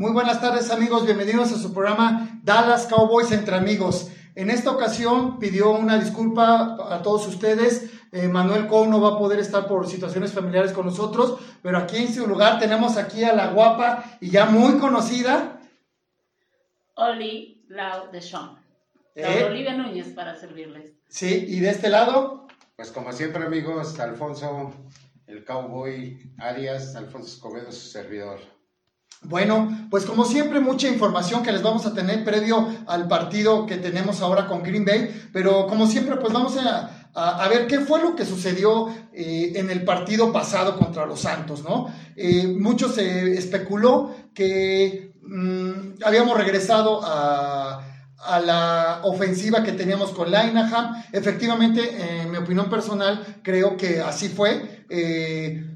Muy 0.00 0.12
buenas 0.12 0.40
tardes 0.40 0.70
amigos, 0.70 1.04
bienvenidos 1.04 1.52
a 1.52 1.58
su 1.58 1.74
programa 1.74 2.40
Dallas 2.42 2.86
Cowboys 2.86 3.32
entre 3.32 3.54
amigos. 3.54 4.10
En 4.34 4.48
esta 4.48 4.70
ocasión 4.70 5.38
pidió 5.38 5.72
una 5.72 5.98
disculpa 5.98 6.78
a 6.90 7.02
todos 7.02 7.26
ustedes. 7.26 7.90
Eh, 8.10 8.26
Manuel 8.26 8.66
Coe 8.66 8.88
no 8.88 9.02
va 9.02 9.16
a 9.16 9.18
poder 9.18 9.38
estar 9.40 9.68
por 9.68 9.86
situaciones 9.86 10.32
familiares 10.32 10.72
con 10.72 10.86
nosotros, 10.86 11.38
pero 11.60 11.76
aquí 11.76 11.98
en 11.98 12.14
su 12.14 12.26
lugar 12.26 12.58
tenemos 12.58 12.96
aquí 12.96 13.24
a 13.24 13.34
la 13.34 13.48
guapa 13.48 14.16
y 14.22 14.30
ya 14.30 14.46
muy 14.46 14.78
conocida. 14.78 15.60
Oli 16.94 17.66
Lau 17.68 18.10
de 18.10 18.22
Sean. 18.22 18.56
¿Eh? 19.14 19.44
Olivia 19.44 19.74
Núñez 19.74 20.14
para 20.14 20.34
servirles. 20.34 20.94
Sí, 21.08 21.44
y 21.46 21.60
de 21.60 21.68
este 21.68 21.90
lado, 21.90 22.46
Pues 22.74 22.90
como 22.90 23.12
siempre 23.12 23.44
amigos, 23.44 24.00
Alfonso, 24.00 24.72
el 25.26 25.44
cowboy 25.44 26.32
Arias, 26.38 26.96
Alfonso 26.96 27.28
Escobedo, 27.28 27.70
su 27.70 27.86
servidor. 27.86 28.59
Bueno, 29.22 29.86
pues 29.90 30.06
como 30.06 30.24
siempre, 30.24 30.60
mucha 30.60 30.88
información 30.88 31.42
que 31.42 31.52
les 31.52 31.62
vamos 31.62 31.84
a 31.84 31.92
tener 31.92 32.24
previo 32.24 32.66
al 32.86 33.06
partido 33.06 33.66
que 33.66 33.76
tenemos 33.76 34.22
ahora 34.22 34.46
con 34.46 34.62
Green 34.62 34.84
Bay, 34.86 35.28
pero 35.32 35.66
como 35.66 35.86
siempre, 35.86 36.16
pues 36.16 36.32
vamos 36.32 36.56
a, 36.56 37.10
a- 37.14 37.48
ver 37.48 37.66
qué 37.66 37.80
fue 37.80 38.00
lo 38.00 38.16
que 38.16 38.24
sucedió 38.24 38.88
eh, 39.12 39.52
en 39.56 39.68
el 39.70 39.84
partido 39.84 40.32
pasado 40.32 40.78
contra 40.78 41.04
los 41.04 41.20
Santos, 41.20 41.62
¿no? 41.62 41.88
Eh, 42.16 42.46
mucho 42.58 42.88
se 42.88 43.34
especuló 43.36 44.10
que 44.32 45.12
mm, 45.22 46.02
habíamos 46.02 46.38
regresado 46.38 47.00
a, 47.04 47.84
a 48.24 48.40
la 48.40 49.00
ofensiva 49.04 49.62
que 49.62 49.72
teníamos 49.72 50.12
con 50.12 50.30
Linehan. 50.30 51.04
Efectivamente, 51.12 52.22
en 52.22 52.30
mi 52.30 52.38
opinión 52.38 52.70
personal, 52.70 53.22
creo 53.42 53.76
que 53.76 54.00
así 54.00 54.28
fue. 54.30 54.84
Eh, 54.88 55.69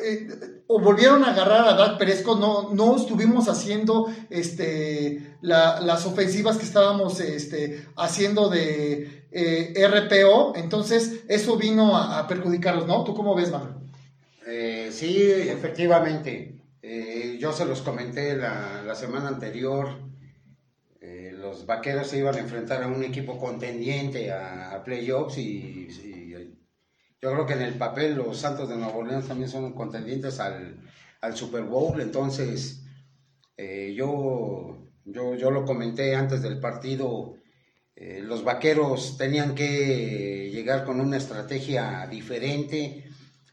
eh, 0.00 0.62
o 0.68 0.80
volvieron 0.80 1.22
a 1.22 1.32
agarrar 1.32 1.68
a 1.68 1.74
Dak 1.74 1.98
Prescott, 1.98 2.40
no, 2.40 2.72
no 2.72 2.96
estuvimos 2.96 3.48
haciendo 3.48 4.10
este, 4.30 5.36
la- 5.42 5.80
las 5.80 6.06
ofensivas 6.06 6.56
que 6.56 6.64
estábamos 6.64 7.20
este, 7.20 7.86
haciendo 7.96 8.48
de 8.48 9.26
eh, 9.30 9.86
RPO, 9.86 10.54
entonces 10.56 11.24
eso 11.28 11.56
vino 11.56 11.96
a, 11.96 12.26
perjudicarlos, 12.26 12.86
¿no? 12.86 13.04
¿Tú 13.04 13.14
cómo 13.14 13.34
ves, 13.34 13.50
Manuel? 13.50 13.74
Eh, 14.46 14.90
sí, 14.92 15.20
efectivamente. 15.22 16.56
Eh, 16.80 17.36
yo 17.38 17.52
se 17.52 17.66
los 17.66 17.82
comenté 17.82 18.36
la, 18.36 18.94
semana 18.94 19.28
anterior. 19.28 19.88
Los 21.38 21.66
vaqueros 21.66 22.06
se 22.06 22.18
iban 22.18 22.36
a 22.36 22.38
enfrentar 22.38 22.84
a 22.84 22.86
un 22.86 23.02
equipo 23.02 23.36
contendiente 23.36 24.30
a, 24.30 24.80
playoffs 24.84 25.38
y 25.38 25.88
yo 27.22 27.32
creo 27.32 27.46
que 27.46 27.52
en 27.54 27.62
el 27.62 27.74
papel 27.74 28.16
los 28.16 28.38
Santos 28.38 28.68
de 28.68 28.76
Nueva 28.76 28.96
Orleans 28.96 29.28
también 29.28 29.48
son 29.48 29.72
contendientes 29.74 30.40
al, 30.40 30.76
al 31.20 31.36
Super 31.36 31.62
Bowl. 31.64 32.00
Entonces, 32.00 32.82
eh, 33.56 33.94
yo, 33.96 34.88
yo, 35.04 35.34
yo 35.36 35.50
lo 35.50 35.64
comenté 35.64 36.14
antes 36.16 36.42
del 36.42 36.60
partido. 36.60 37.34
eh, 37.96 38.20
los 38.24 38.44
vaqueros 38.44 39.16
tenían 39.18 39.54
que 39.54 40.50
llegar 40.52 40.84
con 40.84 41.00
una 41.00 41.16
estrategia 41.18 42.06
diferente, 42.08 43.04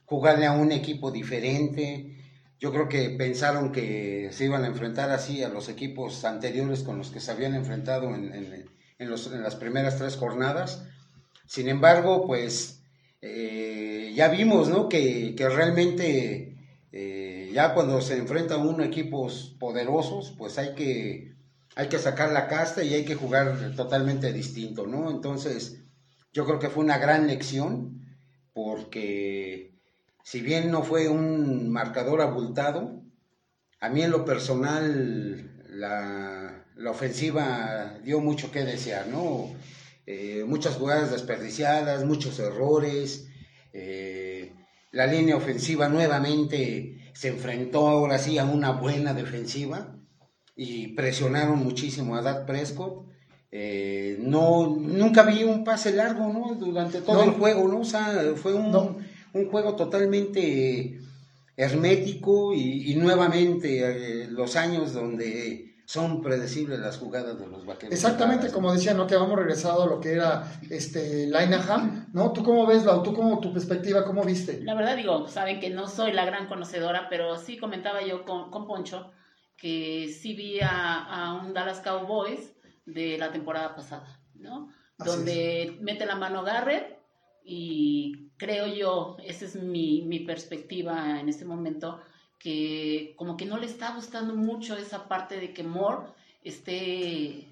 jugarle 0.06 0.45
a 0.48 0.54
un 0.54 0.72
equipo 0.72 1.11
diferente. 1.11 2.17
Yo 2.59 2.72
creo 2.72 2.89
que 2.89 3.11
pensaron 3.11 3.72
que 3.72 4.30
se 4.33 4.45
iban 4.45 4.64
a 4.64 4.67
enfrentar 4.67 5.11
así 5.11 5.44
a 5.44 5.50
los 5.50 5.70
equipos 5.70 6.26
anteriores 6.26 6.83
con 6.83 6.98
los 6.98 7.11
que 7.11 7.20
se 7.22 7.31
habían 7.31 7.56
enfrentado 7.56 8.16
en, 8.16 8.33
en- 8.33 8.66
en 9.00 9.09
los- 9.09 9.31
en 9.33 9.44
las 9.44 9.56
primeras 9.56 9.98
tres 9.98 10.16
jornadas. 10.17 10.83
Sin 11.48 11.70
embargo, 11.70 12.26
pues 12.28 12.79
eh, 13.22 14.14
ya 14.16 14.30
vimos 14.30 14.70
¿no? 14.70 14.89
que, 14.89 15.36
que 15.36 15.50
realmente 15.50 16.58
eh, 16.92 17.52
ya 17.53 17.73
cuando 17.73 18.02
se 18.02 18.17
enfrenta 18.17 18.58
uno 18.58 18.84
equipos 18.84 19.56
poderosos, 19.59 20.34
pues 20.38 20.58
hay 20.58 20.73
que, 20.76 21.36
hay 21.76 21.88
que 21.88 22.00
sacar 22.00 22.31
la 22.31 22.48
casta 22.48 22.84
y 22.84 22.94
hay 22.94 23.06
que 23.06 23.16
jugar 23.16 23.76
totalmente 23.76 24.34
distinto, 24.34 24.88
¿no? 24.88 25.11
Entonces, 25.11 25.81
yo 26.34 26.45
creo 26.45 26.59
que 26.59 26.70
fue 26.70 26.84
una 26.84 26.98
gran 26.98 27.28
lección 27.28 28.05
porque 28.54 29.73
si 30.23 30.42
bien 30.42 30.71
no 30.71 30.83
fue 30.83 31.08
un 31.08 31.70
marcador 31.70 32.21
abultado, 32.21 33.04
a 33.80 33.89
mí 33.89 34.02
en 34.02 34.11
lo 34.11 34.26
personal 34.26 35.65
la, 35.70 36.65
la 36.76 36.92
ofensiva 36.92 37.98
dio 38.04 38.20
mucho 38.20 38.52
que 38.52 38.64
desear, 38.64 39.08
¿no? 39.08 39.52
Eh, 40.11 40.43
muchas 40.47 40.73
jugadas 40.77 41.11
desperdiciadas, 41.11 42.03
muchos 42.03 42.39
errores, 42.39 43.27
eh, 43.73 44.53
la 44.92 45.05
línea 45.05 45.36
ofensiva 45.36 45.87
nuevamente 45.87 46.97
se 47.14 47.27
enfrentó 47.27 47.87
ahora 47.87 48.17
sí 48.17 48.39
a 48.39 48.43
una 48.45 48.71
buena 48.71 49.14
defensiva 49.14 49.95
y 50.55 50.87
presionaron 50.95 51.59
muchísimo 51.59 52.15
a 52.15 52.23
Dak 52.23 52.47
Prescott. 52.47 53.05
Eh, 53.52 54.17
no, 54.20 54.75
nunca 54.80 55.21
vi 55.21 55.43
un 55.43 55.64
pase 55.64 55.92
largo, 55.93 56.33
¿no? 56.33 56.55
Durante 56.55 57.02
todo 57.02 57.17
No. 57.17 57.23
el 57.31 57.37
juego, 57.37 57.67
¿no? 57.67 57.81
O 57.81 57.86
sea, 57.86 58.33
fue 58.36 58.55
un, 58.55 58.71
No. 58.71 58.97
un 59.33 59.45
juego 59.52 59.76
totalmente 59.76 60.97
hermético 61.55 62.55
y, 62.55 62.91
y 62.91 62.95
nuevamente 62.95 64.23
eh, 64.23 64.27
los 64.27 64.55
años 64.55 64.93
donde 64.93 65.69
son 65.89 66.22
predecibles 66.22 66.80
las 66.80 67.00
jugadas 67.00 67.39
de 67.39 67.48
los 67.48 67.66
vaqueros. 67.66 67.95
Exactamente, 67.95 68.52
como 68.52 68.72
decía, 68.72 68.94
¿no? 68.94 69.08
Que 69.08 69.16
habíamos 69.16 69.39
regresado 69.39 69.82
a 69.82 69.88
lo 69.88 70.00
que 70.00 70.11
era 70.11 70.44
este, 70.70 71.26
Linehan, 71.26 72.10
¿no? 72.14 72.32
¿Tú 72.32 72.44
cómo 72.44 72.67
ves, 72.67 72.86
Lau? 72.86 73.02
¿Tú 73.02 73.11
cómo, 73.11 73.39
tu 73.39 73.52
perspectiva, 73.52 74.05
cómo 74.05 74.23
viste? 74.23 74.61
La 74.61 74.76
verdad 74.76 74.95
digo, 74.95 75.27
saben 75.27 75.60
que 75.60 75.72
no 75.72 75.88
soy 75.88 76.11
la 76.11 76.26
gran 76.26 76.48
conocedora, 76.48 77.08
pero 77.10 77.38
sí 77.38 77.58
comentaba 77.58 78.04
yo 78.04 78.23
con, 78.23 78.52
con 78.52 78.67
Poncho 78.67 79.11
que 79.58 80.10
sí 80.10 80.36
vi 80.36 80.60
a, 80.60 81.05
a 81.05 81.33
un 81.42 81.55
Dallas 81.55 81.80
Cowboys 81.80 82.54
de 82.86 83.17
la 83.17 83.32
temporada 83.32 83.76
pasada, 83.76 84.21
¿no? 84.36 84.70
Así 85.00 85.10
Donde 85.10 85.77
mete 85.82 86.06
la 86.06 86.17
mano 86.17 86.44
Garrett 86.44 87.00
y 87.44 88.30
creo 88.38 88.67
yo, 88.67 89.17
esa 89.26 89.45
es 89.45 89.56
mi, 89.56 90.04
mi 90.04 90.20
perspectiva 90.20 91.20
en 91.20 91.30
este 91.30 91.45
momento, 91.45 92.00
que 92.39 93.14
como 93.17 93.38
que 93.38 93.45
no 93.45 93.58
le 93.58 93.66
está 93.66 93.94
gustando 93.94 94.36
mucho 94.36 94.77
esa 94.77 95.08
parte 95.08 95.39
de 95.39 95.54
que 95.54 95.64
Moore 95.64 96.08
esté 96.42 97.48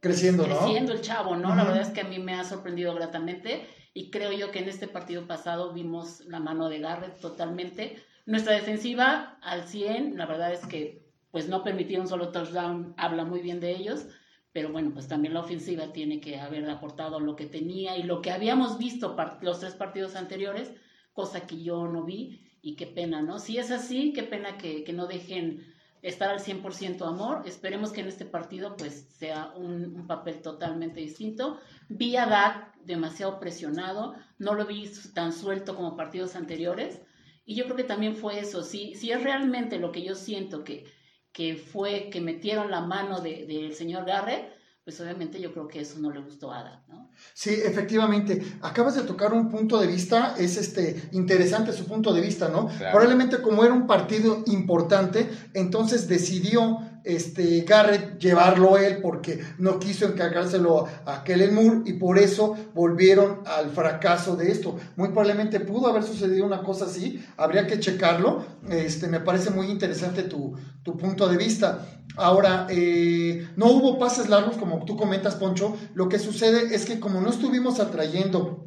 Creciendo, 0.00 0.46
¿no? 0.46 0.58
creciendo 0.58 0.92
el 0.92 1.00
chavo, 1.00 1.34
¿no? 1.34 1.54
La 1.54 1.64
verdad 1.64 1.80
es 1.80 1.88
que 1.88 2.02
a 2.02 2.08
mí 2.08 2.18
me 2.18 2.34
ha 2.34 2.44
sorprendido 2.44 2.94
gratamente 2.94 3.66
y 3.94 4.10
creo 4.10 4.32
yo 4.32 4.50
que 4.50 4.58
en 4.58 4.68
este 4.68 4.86
partido 4.86 5.26
pasado 5.26 5.72
vimos 5.72 6.20
la 6.26 6.40
mano 6.40 6.68
de 6.68 6.80
Garrett 6.80 7.18
totalmente. 7.20 8.02
Nuestra 8.26 8.54
defensiva 8.54 9.38
al 9.40 9.66
100, 9.66 10.18
la 10.18 10.26
verdad 10.26 10.52
es 10.52 10.66
que 10.66 11.04
pues 11.30 11.48
no 11.48 11.64
permitieron 11.64 12.06
solo 12.06 12.30
touchdown, 12.30 12.94
habla 12.98 13.24
muy 13.24 13.40
bien 13.40 13.60
de 13.60 13.70
ellos, 13.70 14.06
pero 14.52 14.70
bueno, 14.70 14.90
pues 14.92 15.08
también 15.08 15.34
la 15.34 15.40
ofensiva 15.40 15.92
tiene 15.92 16.20
que 16.20 16.38
haber 16.38 16.68
aportado 16.68 17.18
lo 17.18 17.34
que 17.34 17.46
tenía 17.46 17.96
y 17.96 18.02
lo 18.02 18.20
que 18.20 18.30
habíamos 18.30 18.78
visto 18.78 19.16
los 19.40 19.60
tres 19.60 19.74
partidos 19.74 20.16
anteriores, 20.16 20.72
cosa 21.12 21.46
que 21.46 21.62
yo 21.62 21.88
no 21.88 22.04
vi 22.04 22.43
y 22.64 22.76
qué 22.76 22.86
pena, 22.86 23.20
¿no? 23.20 23.38
Si 23.38 23.58
es 23.58 23.70
así, 23.70 24.12
qué 24.14 24.22
pena 24.22 24.56
que, 24.56 24.84
que 24.84 24.94
no 24.94 25.06
dejen 25.06 25.66
estar 26.00 26.30
al 26.30 26.40
100% 26.40 27.06
amor. 27.06 27.42
Esperemos 27.46 27.92
que 27.92 28.00
en 28.00 28.08
este 28.08 28.24
partido 28.24 28.76
pues 28.76 29.06
sea 29.18 29.52
un, 29.56 30.06
papel 30.06 30.40
totalmente 30.40 31.00
distinto. 31.00 31.58
Vi 31.88 32.16
a 32.16 32.26
Dak 32.26 32.74
demasiado 32.84 33.38
presionado, 33.38 34.14
no 34.38 34.54
lo 34.54 34.64
vi 34.66 34.90
tan 35.12 35.32
suelto 35.32 35.76
como 35.76 35.96
partidos 35.96 36.36
anteriores 36.36 37.00
y 37.44 37.54
yo 37.54 37.64
creo 37.64 37.76
que 37.76 37.84
también 37.84 38.16
fue 38.16 38.38
eso. 38.38 38.62
Si, 38.62 38.94
si 38.94 39.10
es 39.12 39.22
realmente 39.22 39.78
lo 39.78 39.92
que 39.92 40.02
yo 40.02 40.14
siento 40.14 40.64
que, 40.64 40.86
que 41.32 41.56
fue 41.56 42.08
que 42.10 42.20
metieron 42.22 42.70
la 42.70 42.80
mano 42.80 43.20
de- 43.20 43.44
del 43.46 43.74
señor 43.74 44.06
Garrett, 44.06 44.52
pues 44.84 44.98
obviamente 45.00 45.40
yo 45.40 45.52
creo 45.52 45.68
que 45.68 45.80
eso 45.80 45.98
no 45.98 46.10
le 46.10 46.20
gustó 46.20 46.50
a 46.52 46.62
Dak, 46.62 46.88
¿no? 46.88 47.03
Sí, 47.32 47.50
efectivamente. 47.50 48.42
Acabas 48.62 48.94
de 48.94 49.02
tocar 49.02 49.32
un 49.32 49.48
punto 49.48 49.80
de 49.80 49.86
vista, 49.86 50.34
es 50.38 50.56
este 50.56 51.08
interesante 51.12 51.72
su 51.72 51.86
punto 51.86 52.12
de 52.12 52.20
vista, 52.20 52.48
¿no? 52.48 52.68
Claro. 52.68 52.92
Probablemente 52.92 53.42
como 53.42 53.64
era 53.64 53.74
un 53.74 53.86
partido 53.86 54.42
importante, 54.46 55.28
entonces 55.52 56.08
decidió 56.08 56.78
este 57.04 57.60
Garrett 57.60 58.18
llevarlo 58.18 58.78
él 58.78 58.98
porque 59.02 59.40
no 59.58 59.78
quiso 59.78 60.06
encargárselo 60.06 60.88
a 61.04 61.22
Kellen 61.22 61.54
Moore 61.54 61.82
y 61.84 61.92
por 61.94 62.18
eso 62.18 62.56
volvieron 62.74 63.40
al 63.44 63.70
fracaso 63.70 64.36
de 64.36 64.50
esto. 64.50 64.76
Muy 64.96 65.08
probablemente 65.08 65.60
pudo 65.60 65.88
haber 65.88 66.02
sucedido 66.02 66.46
una 66.46 66.62
cosa 66.62 66.86
así, 66.86 67.24
habría 67.36 67.66
que 67.66 67.78
checarlo. 67.78 68.44
Este, 68.68 69.06
me 69.06 69.20
parece 69.20 69.50
muy 69.50 69.66
interesante 69.66 70.22
tu, 70.22 70.54
tu 70.82 70.96
punto 70.96 71.28
de 71.28 71.36
vista. 71.36 71.86
Ahora, 72.16 72.66
eh, 72.70 73.48
no 73.56 73.66
hubo 73.66 73.98
pases 73.98 74.28
largos, 74.28 74.56
como 74.56 74.84
tú 74.84 74.96
comentas, 74.96 75.34
Poncho. 75.34 75.76
Lo 75.94 76.08
que 76.08 76.18
sucede 76.18 76.74
es 76.74 76.84
que 76.84 77.00
como 77.00 77.20
no 77.20 77.30
estuvimos 77.30 77.80
atrayendo 77.80 78.64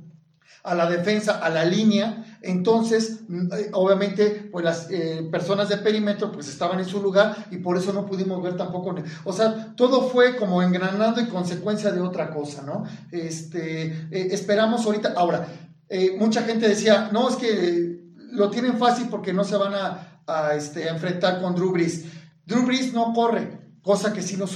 a 0.68 0.75
la 0.75 0.90
defensa, 0.90 1.40
a 1.40 1.50
la 1.50 1.66
línea, 1.66 2.25
entonces, 2.42 3.22
mm, 3.28 3.54
eh, 3.54 3.69
obviamente, 3.74 4.50
pues 4.52 4.64
las 4.64 4.92
eh, 4.92 5.28
personas 5.31 5.69
de 5.69 5.78
perímetro 5.78 6.31
pues 6.31 6.48
estaban 6.48 6.80
en 6.80 6.86
su 6.86 7.02
lugar 7.02 7.48
y 7.52 7.58
por 7.58 7.78
eso 7.78 7.94
no 7.94 8.06
pudimos 8.06 8.42
ver 8.44 8.56
tampoco, 8.56 8.96
o 9.24 9.34
sea, 9.34 9.74
todo 9.75 10.10
fue 10.10 10.36
como 10.36 10.62
engranando 10.62 11.22
y 11.22 11.25
consecuencia 11.25 11.92
de 11.92 12.02
otra 12.02 12.30
cosa, 12.30 12.64
¿no? 12.64 12.84
Este, 13.12 13.86
eh, 14.12 14.28
esperamos 14.31 14.86
ahorita, 14.86 15.14
ahora, 15.16 15.48
eh, 15.90 16.16
mucha 16.18 16.44
gente 16.44 16.68
decía, 16.68 17.10
no, 17.12 17.30
es 17.30 17.36
que 17.38 18.02
lo 18.31 18.50
tienen 18.50 18.78
fácil 18.78 19.08
porque 19.10 19.34
no 19.34 19.44
se 19.44 19.56
van 19.56 19.74
a, 19.74 20.54
este, 20.54 20.90
enfrentar 20.90 21.42
con 21.42 21.56
Drew 21.56 21.72
Brees. 21.72 22.04
Drew 22.46 22.66
Brees 22.66 22.94
no 22.94 23.14
corre, 23.14 23.56
cosa 23.88 24.12
que 24.12 24.22
sí 24.22 24.36
nos, 24.36 24.54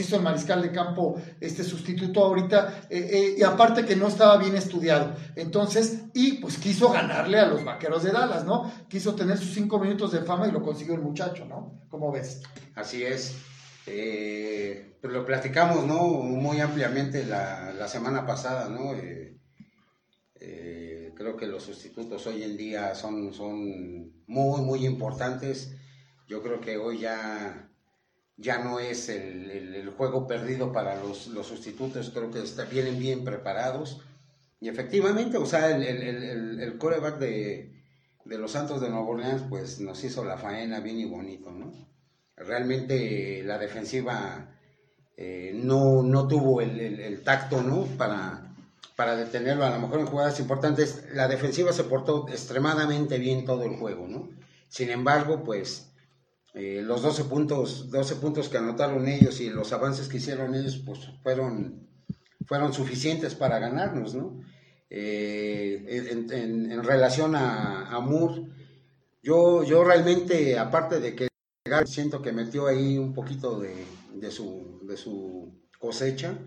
hizo 0.00 0.16
el 0.16 0.22
mariscal 0.22 0.62
de 0.62 0.70
campo 0.70 1.20
este 1.40 1.64
sustituto 1.64 2.24
ahorita, 2.24 2.82
eh, 2.88 3.10
eh, 3.10 3.34
y 3.36 3.42
aparte 3.42 3.84
que 3.84 3.96
no 3.96 4.06
estaba 4.06 4.36
bien 4.38 4.54
estudiado. 4.54 5.16
Entonces, 5.34 6.04
y 6.14 6.34
pues 6.34 6.58
quiso 6.58 6.92
ganarle 6.92 7.40
a 7.40 7.48
los 7.48 7.64
vaqueros 7.64 8.04
de 8.04 8.12
Dallas, 8.12 8.44
¿no? 8.44 8.72
Quiso 8.88 9.16
tener 9.16 9.36
sus 9.36 9.52
cinco 9.52 9.80
minutos 9.80 10.12
de 10.12 10.20
fama 10.20 10.46
y 10.46 10.52
lo 10.52 10.62
consiguió 10.62 10.94
el 10.94 11.00
muchacho, 11.00 11.44
¿no? 11.44 11.82
¿Cómo 11.88 12.12
ves? 12.12 12.40
Así 12.76 13.02
es. 13.02 13.34
Eh, 13.86 14.96
pues 15.02 15.12
lo 15.12 15.26
platicamos, 15.26 15.84
¿no? 15.84 16.04
Muy 16.04 16.60
ampliamente 16.60 17.24
la, 17.24 17.72
la 17.72 17.88
semana 17.88 18.24
pasada, 18.24 18.68
¿no? 18.68 18.94
creo 21.14 21.36
que 21.36 21.48
los 21.48 21.64
sustitutos 21.64 22.28
hoy 22.28 22.44
en 22.44 22.56
día 22.56 22.94
son, 22.94 23.34
son 23.34 24.22
muy, 24.28 24.60
muy 24.60 24.86
importantes. 24.86 25.74
Yo 26.28 26.44
creo 26.44 26.60
que 26.60 26.76
hoy 26.76 27.00
ya 27.00 27.67
ya 28.38 28.58
no 28.58 28.78
es 28.78 29.08
el, 29.08 29.92
juego 29.96 30.28
perdido 30.28 30.72
para 30.72 30.94
los, 31.02 31.28
sustitutos, 31.44 32.10
creo 32.14 32.30
que 32.30 32.44
vienen 32.70 32.98
bien 32.98 33.24
preparados. 33.24 34.00
Y 34.60 34.68
efectivamente, 34.68 35.36
o 35.38 35.46
sea, 35.46 35.76
el, 35.76 36.60
el, 36.60 36.78
coreback 36.78 37.18
de, 37.18 37.82
los 38.24 38.52
Santos 38.52 38.80
de 38.80 38.90
Nueva 38.90 39.06
Orleans, 39.06 39.42
pues 39.48 39.80
nos 39.80 40.02
hizo 40.04 40.24
la 40.24 40.38
faena 40.38 40.78
bien 40.78 41.00
y 41.00 41.04
bonito, 41.04 41.50
¿no? 41.50 41.72
Realmente 42.36 43.42
la 43.42 43.58
defensiva 43.58 44.54
eh, 45.16 45.50
no, 45.54 46.04
no 46.04 46.28
tuvo 46.28 46.60
el, 46.60 47.22
tacto, 47.24 47.60
¿no? 47.60 47.86
Para, 47.96 48.54
para 48.94 49.16
detenerlo, 49.16 49.64
a 49.64 49.70
lo 49.70 49.80
mejor 49.80 49.98
en 49.98 50.06
jugadas 50.06 50.38
importantes, 50.38 51.06
la 51.12 51.26
defensiva 51.26 51.72
se 51.72 51.84
portó 51.84 52.28
extremadamente 52.28 53.18
bien 53.18 53.44
todo 53.44 53.64
el 53.64 53.76
juego, 53.76 54.06
¿no? 54.06 54.28
Sin 54.68 54.90
embargo, 54.90 55.42
pues 55.42 55.87
eh, 56.54 56.82
los 56.82 57.02
12 57.02 57.24
puntos, 57.24 57.90
12 57.90 58.16
puntos 58.16 58.48
que 58.48 58.58
anotaron 58.58 59.06
ellos 59.06 59.40
y 59.40 59.50
los 59.50 59.72
avances 59.72 60.08
que 60.08 60.16
hicieron 60.16 60.54
ellos, 60.54 60.82
pues 60.84 61.00
fueron, 61.22 61.86
fueron 62.46 62.72
suficientes 62.72 63.34
para 63.34 63.58
ganarnos, 63.58 64.14
¿no? 64.14 64.40
Eh, 64.90 65.84
en, 66.30 66.82
relación 66.82 67.36
a, 67.36 67.90
a, 67.90 68.00
Moore, 68.00 68.46
yo, 69.22 69.62
yo 69.62 69.84
realmente, 69.84 70.58
aparte 70.58 70.98
de 71.00 71.14
que 71.14 71.28
siento 71.84 72.22
que 72.22 72.32
metió 72.32 72.66
ahí 72.66 72.96
un 72.96 73.12
poquito 73.12 73.60
de, 73.60 73.84
de, 74.14 74.30
su, 74.30 74.80
de 74.84 74.96
su 74.96 75.52
cosecha, 75.78 76.38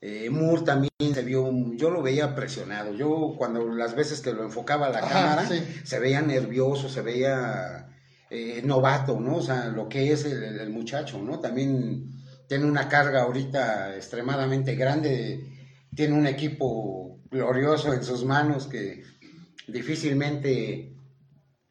eh, 0.00 0.30
Moore 0.30 0.62
también 0.62 1.14
se 1.14 1.22
vio, 1.22 1.52
yo 1.74 1.90
lo 1.90 2.00
veía 2.02 2.34
presionado. 2.34 2.94
Yo 2.94 3.34
cuando 3.36 3.68
las 3.68 3.94
veces 3.94 4.22
que 4.22 4.32
lo 4.32 4.44
enfocaba 4.44 4.86
a 4.86 4.90
la 4.90 5.00
cámara, 5.02 5.46
se 5.84 5.98
veía 5.98 6.22
nervioso, 6.22 6.88
se 6.88 7.02
veía 7.02 7.89
eh, 8.30 8.62
novato, 8.64 9.18
¿no? 9.18 9.38
O 9.38 9.42
sea, 9.42 9.66
lo 9.66 9.88
que 9.88 10.12
es 10.12 10.24
el, 10.24 10.70
muchacho, 10.70 11.20
¿no? 11.20 11.40
También 11.40 12.12
tiene 12.46 12.64
una 12.64 12.88
carga 12.88 13.22
ahorita 13.22 13.96
extremadamente 13.96 14.76
grande, 14.76 15.40
tiene 15.94 16.14
un 16.14 16.28
equipo 16.28 17.18
glorioso 17.28 17.92
en 17.92 18.04
sus 18.04 18.24
manos 18.24 18.68
que 18.68 19.02
difícilmente 19.66 20.92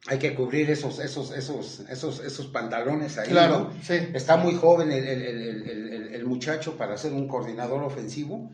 hay 0.06 0.18
que 0.18 0.34
cubrir 0.34 0.70
esos, 0.70 0.98
esos, 0.98 1.30
esos, 1.30 1.80
esos, 1.88 2.20
esos 2.20 2.46
pantalones 2.48 3.16
ahí. 3.16 3.30
Claro, 3.30 3.72
sí. 3.82 3.94
Está 4.12 4.36
muy 4.36 4.54
joven 4.54 4.92
el, 4.92 5.06
el, 5.06 6.26
muchacho 6.26 6.76
para 6.76 6.98
ser 6.98 7.14
un 7.14 7.26
coordinador 7.26 7.82
ofensivo. 7.82 8.50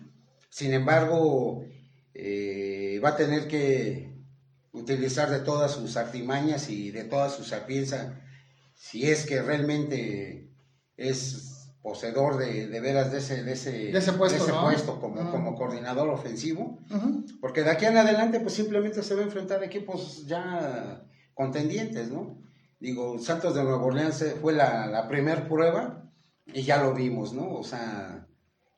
Sin 0.49 0.73
embargo, 0.73 1.65
eh, 2.15 3.01
va 3.05 3.11
a 3.11 3.17
tener 3.17 3.49
que 3.49 4.16
utilizar 4.77 5.31
de 5.31 5.41
todas 5.41 5.73
sus 5.73 5.97
artimañas 5.97 6.69
y 6.69 6.91
de 6.91 7.05
toda 7.05 7.31
su 7.31 7.45
sapiencia, 7.45 8.23
si 8.75 9.11
es 9.11 9.25
que 9.25 9.43
realmente 9.43 10.51
es 10.97 11.57
poseedor 11.83 12.37
de, 12.37 12.67
de 12.67 12.81
veras 12.81 13.13
de 13.13 13.19
ese, 13.19 13.43
de 13.45 13.53
ese, 13.53 14.13
puesto, 14.13 15.01
como, 15.01 15.31
como 15.31 15.55
coordinador 15.55 16.09
ofensivo, 16.09 16.79
porque 17.41 17.63
de 17.63 17.71
aquí 17.71 17.85
en 17.87 17.97
adelante 17.97 18.41
pues 18.41 18.55
simplemente 18.55 19.03
se 19.03 19.15
va 19.15 19.21
a 19.21 19.25
enfrentar 19.25 19.63
equipos 19.63 20.27
ya 20.27 21.05
contendientes, 21.35 22.11
¿no? 22.11 22.39
Digo, 22.81 23.19
Santos 23.19 23.55
de 23.55 23.63
Nueva 23.63 23.85
Orleans 23.85 24.25
fue 24.43 24.53
la, 24.53 24.87
la 24.89 25.09
primer 25.09 25.49
prueba 25.49 26.11
y 26.53 26.63
ya 26.63 26.83
lo 26.83 26.93
vimos, 26.93 27.33
¿no? 27.33 27.55
O 27.55 27.65
sea, 27.65 28.27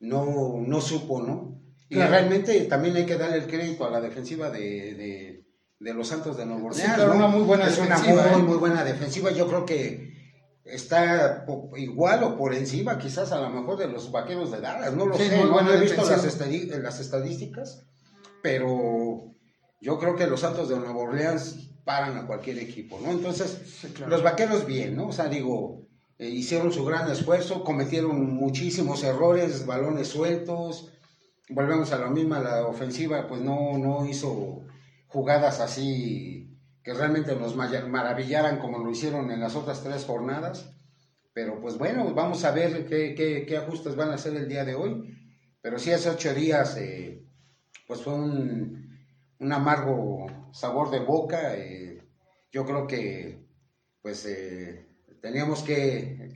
no, 0.00 0.62
no 0.64 0.80
supo, 0.80 1.22
¿no? 1.22 1.60
Y 1.88 1.96
realmente 1.96 2.60
también 2.66 2.94
hay 2.96 3.06
que 3.06 3.16
darle 3.16 3.38
el 3.38 3.46
crédito 3.46 3.86
a 3.86 3.90
la 3.90 4.02
defensiva 4.02 4.50
de 4.50 4.94
de 4.94 5.37
los 5.80 6.08
Santos 6.08 6.36
de 6.36 6.46
Nuevo 6.46 6.68
Orleans. 6.68 6.98
una 7.14 7.28
muy 7.28 7.42
buena 7.42 7.68
es 7.68 7.78
una 7.78 7.98
muy, 7.98 8.18
¿eh? 8.18 8.36
muy 8.42 8.56
buena 8.56 8.84
defensiva. 8.84 9.30
Yo 9.30 9.46
creo 9.46 9.64
que 9.64 10.08
está 10.64 11.46
igual 11.76 12.22
o 12.24 12.36
por 12.36 12.54
encima 12.54 12.98
quizás 12.98 13.32
a 13.32 13.40
lo 13.40 13.50
mejor 13.50 13.78
de 13.78 13.88
los 13.88 14.10
vaqueros 14.10 14.50
de 14.50 14.60
Dallas, 14.60 14.94
no 14.94 15.06
lo 15.06 15.16
sé, 15.16 15.44
no, 15.44 15.72
he 15.72 15.80
visto 15.80 16.02
las, 16.02 16.24
las, 16.24 17.00
estadísticas, 17.00 17.86
pero 18.42 19.34
yo 19.80 19.98
creo 19.98 20.14
que 20.14 20.26
los 20.26 20.40
Santos 20.40 20.68
de 20.68 20.76
Nueva 20.76 20.98
Orleans 20.98 21.70
paran 21.84 22.18
a 22.18 22.26
cualquier 22.26 22.58
equipo, 22.58 23.00
¿no? 23.02 23.10
Entonces, 23.10 23.82
los 24.06 24.22
vaqueros 24.22 24.66
bien, 24.66 24.94
¿no? 24.94 25.08
O 25.08 25.12
sea, 25.12 25.28
digo, 25.28 25.86
eh, 26.18 26.28
hicieron 26.28 26.70
su 26.70 26.84
gran 26.84 27.10
esfuerzo, 27.10 27.64
cometieron 27.64 28.34
muchísimos 28.34 29.04
errores, 29.04 29.64
balones 29.64 30.08
sueltos, 30.08 30.92
volvemos 31.48 31.92
a 31.92 31.98
lo 31.98 32.10
mismo, 32.10 32.34
la 32.34 32.66
ofensiva 32.66 33.26
pues 33.26 33.40
no, 33.40 33.78
no 33.78 34.04
hizo 34.04 34.66
jugadas 35.08 35.60
así 35.60 36.48
que 36.82 36.94
realmente 36.94 37.36
nos 37.36 37.54
maravillaran 37.54 38.58
como 38.58 38.78
lo 38.78 38.90
hicieron 38.90 39.30
en 39.30 39.40
las 39.40 39.56
otras 39.56 39.82
tres 39.82 40.04
jornadas. 40.04 40.72
Pero 41.34 41.60
pues 41.60 41.76
bueno, 41.76 42.14
vamos 42.14 42.44
a 42.44 42.50
ver 42.50 42.86
qué, 42.86 43.56
ajustes 43.56 43.94
van 43.94 44.10
a 44.10 44.14
hacer 44.14 44.34
el 44.36 44.48
día 44.48 44.64
de 44.64 44.74
hoy. 44.74 45.14
Pero 45.60 45.78
sí, 45.78 45.92
hace 45.92 46.08
ocho 46.08 46.32
días, 46.32 46.76
eh, 46.78 47.22
pues 47.86 48.02
fue 48.02 48.14
un, 48.14 48.98
amargo 49.38 50.26
sabor 50.52 50.90
de 50.90 51.00
boca. 51.00 51.54
Eh, 51.56 52.02
yo 52.50 52.64
creo 52.64 52.86
que, 52.86 53.38
pues, 54.00 54.24
eh, 54.26 54.87
teníamos 55.20 55.62
que, 55.62 56.30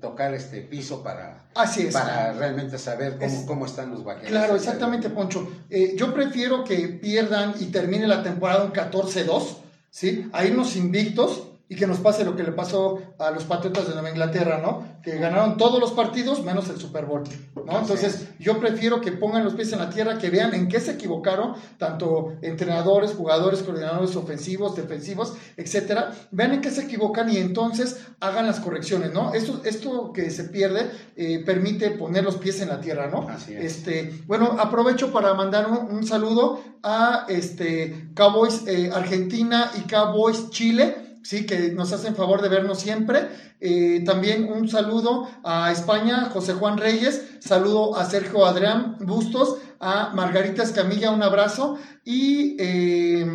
tocar 0.00 0.34
este 0.34 0.60
piso 0.60 1.02
para, 1.02 1.48
para 1.92 2.32
realmente 2.32 2.78
saber 2.78 3.18
cómo, 3.46 3.66
están 3.66 3.90
los 3.90 4.04
vaqueros. 4.04 4.30
Claro, 4.30 4.56
exactamente, 4.56 5.10
Poncho. 5.10 5.48
Eh, 5.70 5.94
yo 5.96 6.14
prefiero 6.14 6.64
que 6.64 6.88
pierdan 6.88 7.54
y 7.60 7.66
termine 7.66 8.06
la 8.06 8.22
temporada 8.22 8.64
un 8.64 8.72
14-2, 8.72 9.56
¿sí? 9.90 10.28
A 10.32 10.44
irnos 10.44 10.76
invictos 10.76 11.48
y 11.68 11.74
que 11.74 11.86
nos 11.86 11.98
pase 11.98 12.24
lo 12.24 12.36
que 12.36 12.44
le 12.44 12.52
pasó 12.52 13.00
a 13.18 13.30
los 13.32 13.44
Patriotas 13.44 13.88
de 13.88 13.94
Nueva 13.94 14.10
Inglaterra, 14.10 14.60
¿no? 14.62 14.84
Que 15.02 15.18
ganaron 15.18 15.56
todos 15.56 15.80
los 15.80 15.92
partidos 15.92 16.44
menos 16.44 16.68
el 16.68 16.78
Super 16.78 17.06
Bowl, 17.06 17.24
¿no? 17.64 17.80
Entonces, 17.80 18.28
yo 18.38 18.60
prefiero 18.60 19.00
que 19.00 19.10
pongan 19.10 19.44
los 19.44 19.54
pies 19.54 19.72
en 19.72 19.80
la 19.80 19.90
tierra, 19.90 20.18
que 20.18 20.30
vean 20.30 20.54
en 20.54 20.68
qué 20.68 20.78
se 20.78 20.92
equivocaron, 20.92 21.54
tanto 21.76 22.34
entrenadores, 22.40 23.14
jugadores, 23.14 23.62
coordinadores 23.62 24.14
ofensivos, 24.14 24.76
defensivos, 24.76 25.34
etcétera, 25.56 26.12
vean 26.30 26.52
en 26.52 26.60
qué 26.60 26.70
se 26.70 26.82
equivocan 26.82 27.30
y 27.30 27.38
entonces 27.38 28.00
hagan 28.20 28.46
las 28.46 28.60
correcciones, 28.60 29.12
¿no? 29.12 29.34
Esto, 29.34 29.60
esto 29.64 30.12
que 30.12 30.30
se 30.30 30.44
pierde 30.44 30.90
eh, 31.16 31.42
permite 31.44 31.90
poner 31.90 32.22
los 32.22 32.36
pies 32.36 32.60
en 32.60 32.68
la 32.68 32.80
tierra, 32.80 33.08
¿no? 33.08 33.26
Este, 33.48 34.22
bueno, 34.26 34.56
aprovecho 34.58 35.12
para 35.12 35.34
mandar 35.34 35.66
un, 35.68 36.06
saludo 36.06 36.60
a 36.84 37.26
este 37.28 38.10
Cowboys 38.14 38.62
eh, 38.68 38.90
Argentina 38.94 39.72
y 39.76 39.80
Cowboys 39.88 40.50
Chile 40.50 41.05
sí, 41.26 41.44
que 41.44 41.72
nos 41.72 41.92
hacen 41.92 42.14
favor 42.14 42.40
de 42.40 42.48
vernos 42.48 42.78
siempre. 42.80 43.28
Eh, 43.60 44.02
también 44.06 44.44
un 44.44 44.68
saludo 44.68 45.28
a 45.42 45.72
España, 45.72 46.30
José 46.32 46.52
Juan 46.54 46.78
Reyes, 46.78 47.24
saludo 47.40 47.96
a 47.96 48.08
Sergio 48.08 48.46
Adrián 48.46 48.96
Bustos, 49.00 49.56
a 49.80 50.12
Margarita 50.14 50.62
Escamilla, 50.62 51.10
un 51.10 51.22
abrazo 51.22 51.78
y 52.04 52.56
eh, 52.60 53.26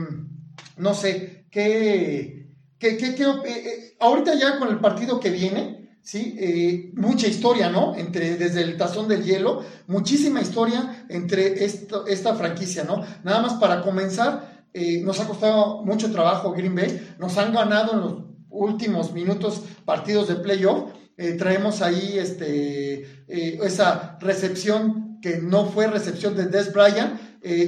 no 0.78 0.94
sé, 0.94 1.48
qué, 1.52 2.48
qué, 2.80 2.98
qué, 2.98 3.16
eh, 3.46 3.98
ahorita 4.00 4.36
ya 4.36 4.58
con 4.58 4.70
el 4.70 4.80
partido 4.80 5.20
que 5.20 5.30
viene, 5.30 5.98
¿sí? 6.02 6.92
mucha 6.96 7.28
historia, 7.28 7.70
¿no? 7.70 7.96
Entre, 7.96 8.38
desde 8.38 8.62
el 8.62 8.78
tazón 8.78 9.10
del 9.10 9.24
hielo, 9.24 9.64
muchísima 9.88 10.42
historia 10.42 11.06
entre 11.10 11.66
esto, 11.66 12.08
esta 12.08 12.36
franquicia, 12.36 12.86
¿no? 12.86 13.04
Nada 13.24 13.42
más 13.42 13.54
para 13.56 13.82
comenzar, 13.82 14.51
eh, 14.74 15.02
nos 15.04 15.20
ha 15.20 15.28
costado 15.28 15.84
mucho 15.84 16.12
trabajo 16.12 16.52
Green 16.52 16.76
Bay, 16.76 17.16
nos 17.20 17.38
han 17.38 17.54
ganado 17.54 17.94
en 17.94 18.00
los 18.00 18.14
últimos 18.50 19.14
minutos 19.14 19.64
partidos 19.86 20.28
de 20.28 20.36
playoff. 20.36 20.92
Eh, 21.18 21.34
traemos 21.34 21.82
ahí 21.82 22.18
este, 22.18 23.02
eh, 23.28 23.60
esa 23.64 24.18
recepción 24.22 25.20
que 25.22 25.38
no 25.38 25.66
fue 25.66 25.88
recepción 25.88 26.36
de 26.36 26.48
Des 26.48 26.74
Bryant. 26.74 27.20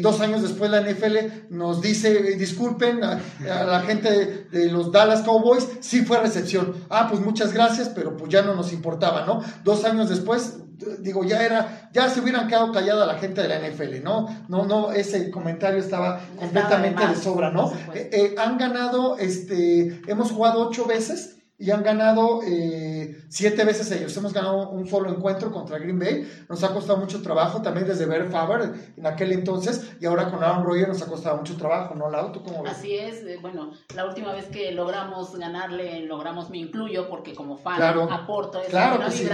dos 0.02 0.22
años 0.22 0.42
después 0.42 0.72
la 0.72 0.82
NFL 0.82 1.18
nos 1.50 1.82
dice, 1.82 2.36
disculpen 2.36 3.04
a, 3.04 3.20
la 3.42 3.82
gente 3.82 4.48
de, 4.52 4.72
los 4.72 4.92
Dallas 4.92 5.22
Cowboys, 5.22 5.68
sí 5.82 6.04
fue 6.04 6.20
recepción. 6.20 6.74
Ah, 6.90 7.08
pues 7.10 7.22
muchas 7.22 7.54
gracias, 7.54 7.90
pero 7.90 8.16
pues 8.18 8.32
ya 8.32 8.42
no 8.42 8.56
nos 8.56 8.72
importaba, 8.72 9.26
¿no? 9.26 9.44
Dos 9.64 9.84
años 9.84 10.10
después 10.10 10.63
digo, 11.00 11.24
ya 11.24 11.44
era, 11.44 11.90
ya 11.94 12.10
se 12.10 12.22
hubieran 12.22 12.48
quedado 12.48 12.72
callada 12.72 13.06
la 13.06 13.16
gente 13.16 13.42
de 13.42 13.48
la 13.50 13.60
NFL, 13.68 14.04
¿no? 14.04 14.28
No, 14.48 14.66
no, 14.66 14.92
ese 14.92 15.30
comentario 15.32 15.80
estaba 15.80 16.20
completamente 16.38 17.06
de, 17.08 17.16
sobra, 17.16 17.52
¿no? 17.52 17.72
Eh, 17.94 18.10
eh, 18.12 18.36
han 18.38 18.58
ganado, 18.58 19.18
este, 19.18 20.02
hemos 20.08 20.32
jugado 20.32 20.68
ocho 20.68 20.86
veces 20.86 21.38
y 21.58 21.72
han 21.72 21.84
ganado 21.84 22.42
eh, 22.46 23.24
siete 23.30 23.64
veces 23.64 23.90
ellos. 23.92 24.18
Hemos 24.18 24.34
ganado 24.34 24.70
un 24.72 24.86
solo 24.88 25.10
encuentro 25.10 25.52
contra 25.52 25.78
Green 25.78 25.98
Bay. 26.00 26.30
Nos 26.50 26.62
ha 26.64 26.74
costado 26.74 26.98
mucho 26.98 27.22
trabajo 27.22 27.62
también 27.62 27.88
desde 27.88 28.06
ver 28.06 28.30
Faber 28.30 28.74
en 28.98 29.06
aquel 29.06 29.32
entonces 29.32 29.92
y 30.02 30.06
ahora 30.06 30.30
con 30.30 30.44
Aaron 30.44 30.66
Rodgers 30.66 30.90
nos 30.90 31.02
ha 31.04 31.06
costado 31.06 31.38
mucho 31.38 31.56
trabajo, 31.56 31.96
¿no, 31.96 32.10
Lau? 32.10 32.32
¿Tú 32.34 32.44
cómo 32.44 32.64
ves? 32.64 32.74
Así 32.74 32.98
es. 32.98 33.24
eh, 33.24 33.38
Bueno, 33.42 33.72
la 33.96 34.06
última 34.06 34.34
vez 34.34 34.48
que 34.48 34.72
logramos 34.74 35.38
ganarle, 35.38 36.02
logramos, 36.02 36.50
me 36.50 36.58
incluyo, 36.58 37.08
porque 37.08 37.34
como 37.34 37.56
fan 37.58 37.78
Claro. 37.78 38.12
aporto 38.12 38.60
esa 38.60 38.70
Claro 38.70 38.96
buena 38.98 39.12
sí. 39.12 39.30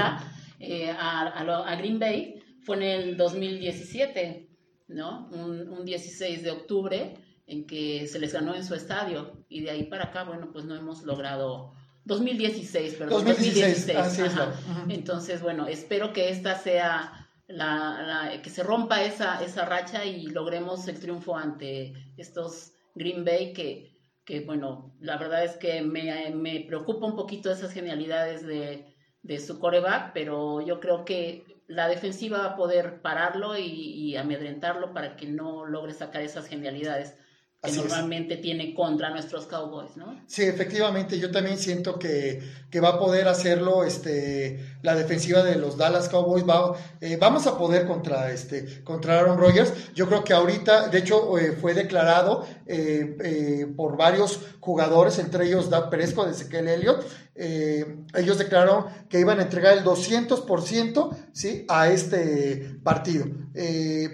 Eh, 0.59 0.89
a, 0.91 1.27
a 1.27 1.43
lo- 1.43 1.63
a 1.65 1.75
Green 1.75 1.99
Bay, 1.99 2.35
fue 2.61 2.75
en 2.77 2.83
el 2.83 3.17
2017, 3.17 4.49
¿no? 4.89 5.27
Un, 5.31 5.69
un 5.69 5.85
16 5.85 6.43
de 6.43 6.51
octubre 6.51 7.13
en 7.47 7.65
que 7.65 8.07
se 8.07 8.19
les 8.19 8.33
ganó 8.33 8.53
en 8.55 8.63
su 8.63 8.75
estadio 8.75 9.45
y 9.49 9.61
de 9.61 9.71
ahí 9.71 9.83
para 9.85 10.05
acá, 10.05 10.23
bueno, 10.23 10.51
pues 10.51 10.65
no 10.65 10.75
hemos 10.75 11.03
logrado 11.03 11.73
2016, 12.05 12.93
perdón, 12.95 13.25
2016, 13.25 13.97
así 13.97 14.21
es, 14.21 14.33
ajá. 14.37 14.85
Entonces, 14.89 15.41
bueno, 15.41 15.67
espero 15.67 16.13
que 16.13 16.29
esta 16.29 16.55
sea 16.55 17.27
la, 17.47 18.27
la- 18.31 18.41
que 18.41 18.49
se 18.49 18.63
rompa 18.63 19.03
esa, 19.03 19.43
esa 19.43 19.65
racha 19.65 20.05
y 20.05 20.27
logremos 20.27 20.87
el 20.87 20.99
triunfo 20.99 21.35
ante 21.35 21.93
estos 22.17 22.73
Green 22.95 23.23
Bay 23.25 23.53
que, 23.53 23.97
que 24.25 24.41
bueno, 24.41 24.93
la 24.99 25.17
verdad 25.17 25.43
es 25.43 25.57
que 25.57 25.81
me, 25.81 26.29
me 26.35 26.59
preocupa 26.67 27.05
un 27.07 27.15
poquito 27.15 27.51
esas 27.51 27.71
genialidades 27.71 28.45
de, 28.45 28.93
de 29.21 29.39
su 29.39 29.59
coreback, 29.59 30.13
pero 30.13 30.61
yo 30.61 30.79
creo 30.79 31.05
que 31.05 31.63
la 31.67 31.87
defensiva 31.87 32.39
va 32.39 32.45
a 32.45 32.55
poder 32.55 33.01
pararlo 33.01 33.57
y, 33.57 33.63
y 33.63 34.15
amedrentarlo 34.17 34.93
para 34.93 35.15
que 35.15 35.27
no 35.27 35.65
logre 35.65 35.93
sacar 35.93 36.21
esas 36.23 36.47
genialidades 36.47 37.15
que 37.61 37.71
Así 37.71 37.79
es. 37.79 37.85
normalmente 37.85 38.37
tiene 38.37 38.73
contra 38.73 39.09
nuestros 39.09 39.45
Cowboys, 39.45 39.97
¿no? 39.97 40.17
Sí, 40.27 40.43
efectivamente, 40.43 41.19
yo 41.19 41.29
también 41.29 41.57
siento 41.57 41.99
que, 41.99 42.41
que 42.69 42.79
va 42.79 42.89
a 42.89 42.99
poder 42.99 43.27
hacerlo 43.27 43.83
este, 43.83 44.77
la 44.81 44.95
defensiva 44.95 45.43
de 45.43 45.57
los 45.57 45.75
Dallas 45.75 46.07
Cowboys. 46.07 46.47
Va, 46.47 46.73
eh, 47.01 47.17
vamos 47.19 47.47
a 47.47 47.57
poder 47.57 47.85
contra, 47.85 48.31
este, 48.31 48.81
contra 48.85 49.19
Aaron 49.19 49.37
Rodgers. 49.37 49.73
Yo 49.93 50.07
creo 50.07 50.23
que 50.23 50.33
ahorita, 50.33 50.87
de 50.87 50.99
hecho, 50.99 51.37
eh, 51.37 51.51
fue 51.51 51.73
declarado 51.73 52.45
eh, 52.65 53.67
por 53.75 53.97
varios 53.97 54.39
jugadores, 54.61 55.19
entre 55.19 55.45
ellos 55.47 55.69
Dak 55.69 55.89
Prescott, 55.89 56.27
de 56.27 56.31
Ezequiel 56.31 56.67
Elliott. 56.69 57.05
ellos 57.35 58.37
declararon 58.37 58.85
que 59.09 59.19
iban 59.19 59.39
a 59.39 59.43
entregar 59.43 59.77
el 59.77 59.83
200% 59.83 61.17
¿sí? 61.33 61.65
a 61.67 61.89
este 61.89 62.77
partido. 62.83 63.25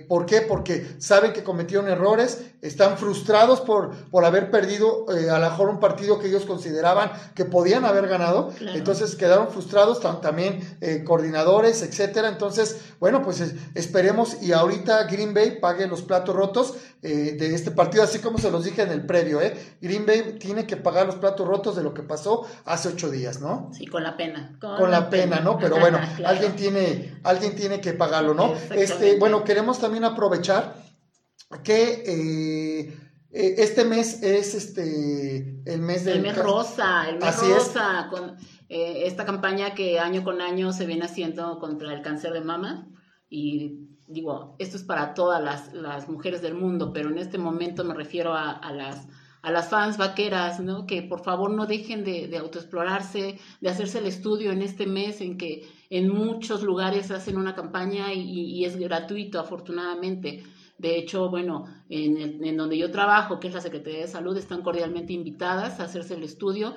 ¿Por 0.08 0.26
qué? 0.26 0.42
Porque 0.42 0.96
saben 1.00 1.34
que 1.34 1.44
cometieron 1.44 1.90
errores, 1.90 2.44
están 2.62 2.98
frustrados 2.98 3.35
por, 3.62 3.92
por 4.10 4.24
haber 4.26 4.50
perdido 4.50 5.06
eh, 5.16 5.30
a 5.30 5.40
lo 5.40 5.50
mejor 5.50 5.70
un 5.70 5.80
partido 5.80 6.20
que 6.20 6.28
ellos 6.28 6.46
consideraban 6.46 7.12
que 7.36 7.46
podían 7.46 7.84
haber 7.86 8.08
ganado. 8.08 8.50
Claro. 8.58 8.78
Entonces 8.78 9.16
quedaron 9.16 9.50
frustrados 9.50 10.02
tam- 10.02 10.22
también 10.22 10.78
eh, 10.82 11.04
coordinadores, 11.04 11.82
etcétera. 11.82 12.30
Entonces, 12.30 12.78
bueno, 13.00 13.22
pues 13.22 13.42
es- 13.42 13.56
esperemos 13.76 14.42
y 14.42 14.54
ahorita 14.54 15.04
Green 15.04 15.34
Bay 15.34 15.60
pague 15.60 15.88
los 15.88 16.02
platos 16.02 16.36
rotos 16.36 16.76
eh, 17.02 17.36
de 17.38 17.54
este 17.54 17.72
partido, 17.72 18.04
así 18.04 18.20
como 18.20 18.38
se 18.38 18.50
los 18.50 18.64
dije 18.64 18.82
en 18.82 18.90
el 18.92 19.06
previo. 19.06 19.42
¿eh? 19.42 19.56
Green 19.82 20.06
Bay 20.06 20.38
tiene 20.40 20.66
que 20.66 20.78
pagar 20.78 21.06
los 21.06 21.16
platos 21.16 21.48
rotos 21.48 21.76
de 21.76 21.84
lo 21.84 21.94
que 21.94 22.02
pasó 22.04 22.46
hace 22.66 22.88
ocho 22.90 23.12
días, 23.12 23.42
¿no? 23.42 23.70
Sí, 23.74 23.86
con 23.86 24.02
la 24.04 24.16
pena. 24.18 24.58
con 24.60 24.90
la 24.90 25.10
pena, 25.10 25.40
¿no? 25.42 25.58
Pero 25.60 25.78
bueno, 25.80 26.00
Claro. 26.18 26.34
alguien 26.34 26.56
tiene, 26.56 27.20
alguien 27.24 27.56
tiene 27.56 27.82
que 27.82 27.94
pagarlo, 27.94 28.34
¿no? 28.34 28.54
Este, 28.72 29.18
bueno, 29.20 29.44
queremos 29.44 29.80
también 29.80 30.04
aprovechar 30.06 30.84
que 31.64 32.04
eh, 32.08 32.98
eh, 33.36 33.56
este 33.58 33.86
mes 33.86 34.24
es 34.24 34.56
este 34.56 35.62
el 35.66 35.82
mes 35.82 36.06
del 36.06 36.18
El 36.18 36.24
mes 36.24 36.38
rosa, 36.38 37.10
el 37.10 37.16
mes 37.16 37.24
Así 37.26 37.46
es. 37.52 37.58
rosa, 37.58 38.08
con 38.10 38.38
eh, 38.70 39.04
esta 39.06 39.26
campaña 39.26 39.74
que 39.76 40.00
año 40.00 40.24
con 40.24 40.42
año 40.42 40.72
se 40.74 40.86
viene 40.86 41.06
haciendo 41.06 41.60
contra 41.60 41.94
el 41.94 42.02
cáncer 42.02 42.34
de 42.34 42.42
mama. 42.42 42.88
Y 43.30 43.88
digo, 44.08 44.56
esto 44.60 44.78
es 44.78 44.84
para 44.84 45.14
todas 45.14 45.44
las, 45.44 45.74
las 45.74 46.08
mujeres 46.10 46.42
del 46.42 46.54
mundo, 46.56 46.94
pero 46.94 47.10
en 47.10 47.18
este 47.18 47.38
momento 47.38 47.84
me 47.84 47.94
refiero 47.94 48.34
a, 48.34 48.52
a 48.52 48.72
las 48.72 49.08
a 49.42 49.52
las 49.52 49.70
fans 49.70 49.98
vaqueras, 49.98 50.60
¿no? 50.60 50.88
Que 50.88 51.04
por 51.04 51.24
favor 51.24 51.52
no 51.52 51.68
dejen 51.68 52.04
de, 52.04 52.28
de 52.28 52.38
autoexplorarse, 52.40 53.38
de 53.62 53.70
hacerse 53.70 54.00
el 54.00 54.08
estudio 54.08 54.52
en 54.52 54.64
este 54.64 54.88
mes 54.88 55.22
en 55.22 55.38
que 55.38 55.68
en 55.92 56.10
muchos 56.10 56.64
lugares 56.64 57.12
hacen 57.12 57.38
una 57.38 57.54
campaña 57.54 58.12
y, 58.12 58.22
y 58.22 58.66
es 58.66 58.76
gratuito, 58.76 59.40
afortunadamente. 59.40 60.44
De 60.78 60.98
hecho, 60.98 61.30
bueno, 61.30 61.66
en, 61.90 62.44
en 62.44 62.58
donde 62.58 62.78
yo 62.78 62.92
trabajo, 62.92 63.40
que 63.40 63.48
es 63.48 63.54
la 63.54 63.62
Secretaría 63.62 64.02
de 64.02 64.08
Salud, 64.08 64.38
están 64.38 64.62
cordialmente 64.62 65.14
invitadas 65.14 65.80
a 65.80 65.86
hacerse 65.86 66.16
el 66.16 66.24
estudio 66.24 66.76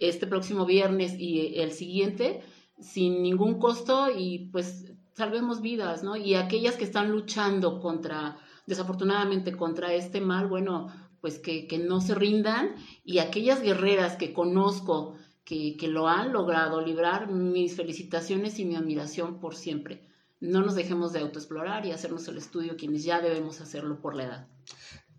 este 0.00 0.26
próximo 0.26 0.64
viernes 0.64 1.14
y 1.18 1.58
el 1.58 1.72
siguiente 1.72 2.42
sin 2.80 3.22
ningún 3.22 3.58
costo 3.58 4.08
y 4.16 4.50
pues 4.52 4.92
salvemos 5.14 5.60
vidas, 5.62 6.02
¿no? 6.02 6.16
Y 6.16 6.34
aquellas 6.34 6.76
que 6.76 6.84
están 6.84 7.10
luchando 7.10 7.80
contra, 7.80 8.38
desafortunadamente, 8.66 9.56
contra 9.56 9.94
este 9.94 10.20
mal, 10.20 10.46
bueno, 10.46 10.88
pues 11.20 11.38
que, 11.38 11.66
no 11.78 12.00
se 12.00 12.14
rindan 12.14 12.74
y 13.04 13.18
aquellas 13.18 13.62
guerreras 13.62 14.16
que 14.16 14.32
conozco 14.32 15.14
que 15.44 15.76
lo 15.88 16.08
han 16.08 16.32
logrado 16.32 16.80
librar, 16.80 17.30
mis 17.30 17.76
felicitaciones 17.76 18.58
y 18.58 18.64
mi 18.64 18.74
admiración 18.74 19.38
por 19.38 19.54
siempre. 19.54 20.04
No 20.40 20.60
nos 20.62 20.74
dejemos 20.74 21.12
de 21.12 21.20
autoexplorar 21.20 21.86
y 21.86 21.92
hacernos 21.92 22.26
el 22.28 22.36
estudio 22.38 22.76
quienes 22.76 23.04
ya 23.04 23.20
debemos 23.20 23.60
hacerlo 23.60 24.00
por 24.00 24.14
la 24.14 24.24
edad. 24.24 24.46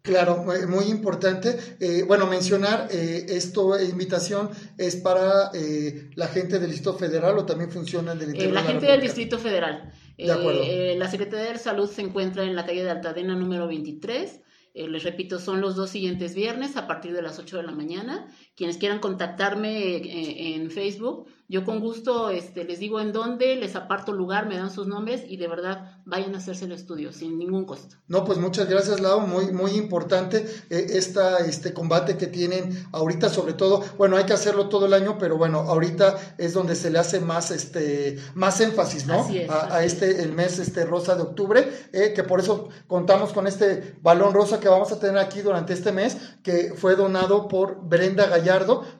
Claro, 0.03 0.37
muy- 0.37 0.65
muy 0.67 0.85
importante. 0.85 1.57
Eh, 1.81 2.03
bueno, 2.07 2.27
mencionar 2.27 2.87
eh, 2.91 3.25
esto, 3.29 3.75
eh, 3.77 3.85
invitación 3.85 4.49
es 4.77 4.95
para 4.95 5.51
eh, 5.53 6.11
la 6.15 6.27
gente 6.27 6.59
del 6.59 6.69
Distrito 6.69 6.97
Federal 6.97 7.37
o 7.37 7.45
también 7.45 7.71
funciona 7.71 8.13
del 8.15 8.29
Eh, 8.29 8.31
interior 8.33 8.53
la 8.53 8.61
de 8.61 8.67
gente 8.67 8.85
del? 8.85 9.01
Distrito 9.01 9.37
Federal. 9.37 9.91
De 10.17 10.31
acuerdo. 10.31 10.61
Eh, 10.63 10.93
eh, 10.93 10.97
la 10.97 11.09
Secretaría 11.11 11.51
de 11.51 11.57
Salud 11.59 11.89
se 11.89 12.01
encuentra 12.01 12.43
en 12.45 12.55
la 12.55 12.65
calle 12.65 12.83
de 12.83 12.89
Altadena 12.89 13.35
número 13.35 13.67
23. 13.67 14.41
Eh, 14.73 14.87
les 14.87 15.03
repito, 15.03 15.39
son 15.39 15.59
los 15.59 15.75
dos 15.75 15.89
siguientes 15.89 16.35
viernes 16.35 16.77
a 16.77 16.87
partir 16.87 17.11
de 17.11 17.21
las 17.23 17.37
8 17.39 17.57
de 17.57 17.63
la 17.63 17.71
mañana. 17.73 18.27
Quienes 18.57 18.77
quieran 18.77 18.97
contactarme 18.97 19.97
eh, 19.97 20.55
en 20.55 20.71
Facebook, 20.71 21.27
yo 21.49 21.63
con 21.63 21.79
gusto 21.79 22.29
este, 22.29 22.65
les 22.65 22.79
digo 22.79 22.99
en 22.99 23.13
dónde, 23.13 23.55
les 23.55 23.77
aparto 23.77 24.11
lugar, 24.11 24.47
me 24.47 24.57
dan 24.57 24.69
sus 24.69 24.85
nombres 24.85 25.23
y 25.25 25.37
de 25.37 25.47
verdad 25.47 26.01
vayan 26.03 26.35
a 26.35 26.39
hacerse 26.39 26.65
el 26.65 26.73
estudio 26.73 27.13
sin 27.13 27.37
ningún 27.37 27.63
costo. 27.63 27.95
No, 28.07 28.25
pues 28.25 28.37
muchas 28.37 28.67
gracias, 28.67 28.99
Lau. 28.99 29.21
Muy, 29.21 29.53
muy 29.53 29.71
importante 29.71 30.45
eh, 30.69 30.87
esta, 30.89 31.37
este 31.37 31.73
combate 31.73 32.17
que 32.17 32.27
tienen 32.27 32.87
ahorita, 32.91 33.29
sobre 33.29 33.53
todo. 33.53 33.81
Bueno, 33.97 34.17
hay 34.17 34.25
que 34.25 34.33
hacerlo 34.33 34.67
todo 34.67 34.87
el 34.87 34.93
año, 34.93 35.17
pero 35.17 35.37
bueno, 35.37 35.59
ahorita 35.59 36.35
es 36.37 36.53
donde 36.53 36.75
se 36.75 36.89
le 36.89 36.99
hace 36.99 37.21
más, 37.21 37.51
este, 37.51 38.17
más 38.35 38.59
énfasis, 38.59 39.05
¿no? 39.05 39.21
Así 39.21 39.37
es, 39.37 39.49
a, 39.49 39.85
este, 39.85 40.23
el 40.23 40.33
mes, 40.33 40.59
este 40.59 40.83
rosa 40.83 41.15
de 41.15 41.21
octubre, 41.21 41.71
eh, 41.93 42.11
que 42.13 42.23
por 42.23 42.41
eso 42.41 42.67
contamos 42.87 43.31
con 43.31 43.47
este 43.47 43.95
balón 44.01 44.33
rosa 44.33 44.59
que 44.59 44.67
vamos 44.67 44.91
a 44.91 44.99
tener 44.99 45.17
aquí 45.17 45.41
durante 45.41 45.71
este 45.71 45.93
mes, 45.93 46.17
que 46.43 46.73
fue 46.75 46.97
donado 46.97 47.47
por 47.47 47.87
Brenda 47.87 48.25
Gallardo. 48.25 48.46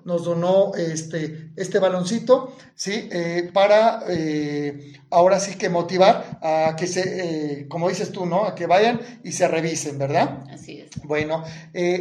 Nos 0.05 0.25
donó 0.25 0.73
este, 0.75 1.51
este 1.55 1.79
baloncito, 1.79 2.55
sí, 2.75 3.09
eh, 3.11 3.49
para 3.53 4.03
eh, 4.09 4.93
ahora 5.09 5.39
sí 5.39 5.55
que 5.55 5.69
motivar 5.69 6.39
a 6.41 6.75
que 6.75 6.87
se, 6.87 7.61
eh, 7.61 7.67
como 7.67 7.89
dices 7.89 8.11
tú, 8.11 8.25
¿no? 8.25 8.45
A 8.45 8.55
que 8.55 8.65
vayan 8.65 8.99
y 9.23 9.31
se 9.31 9.47
revisen, 9.47 9.97
¿verdad? 9.97 10.43
Así 10.51 10.79
es. 10.79 10.89
Bueno, 11.03 11.43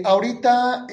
ahorita, 0.04 0.86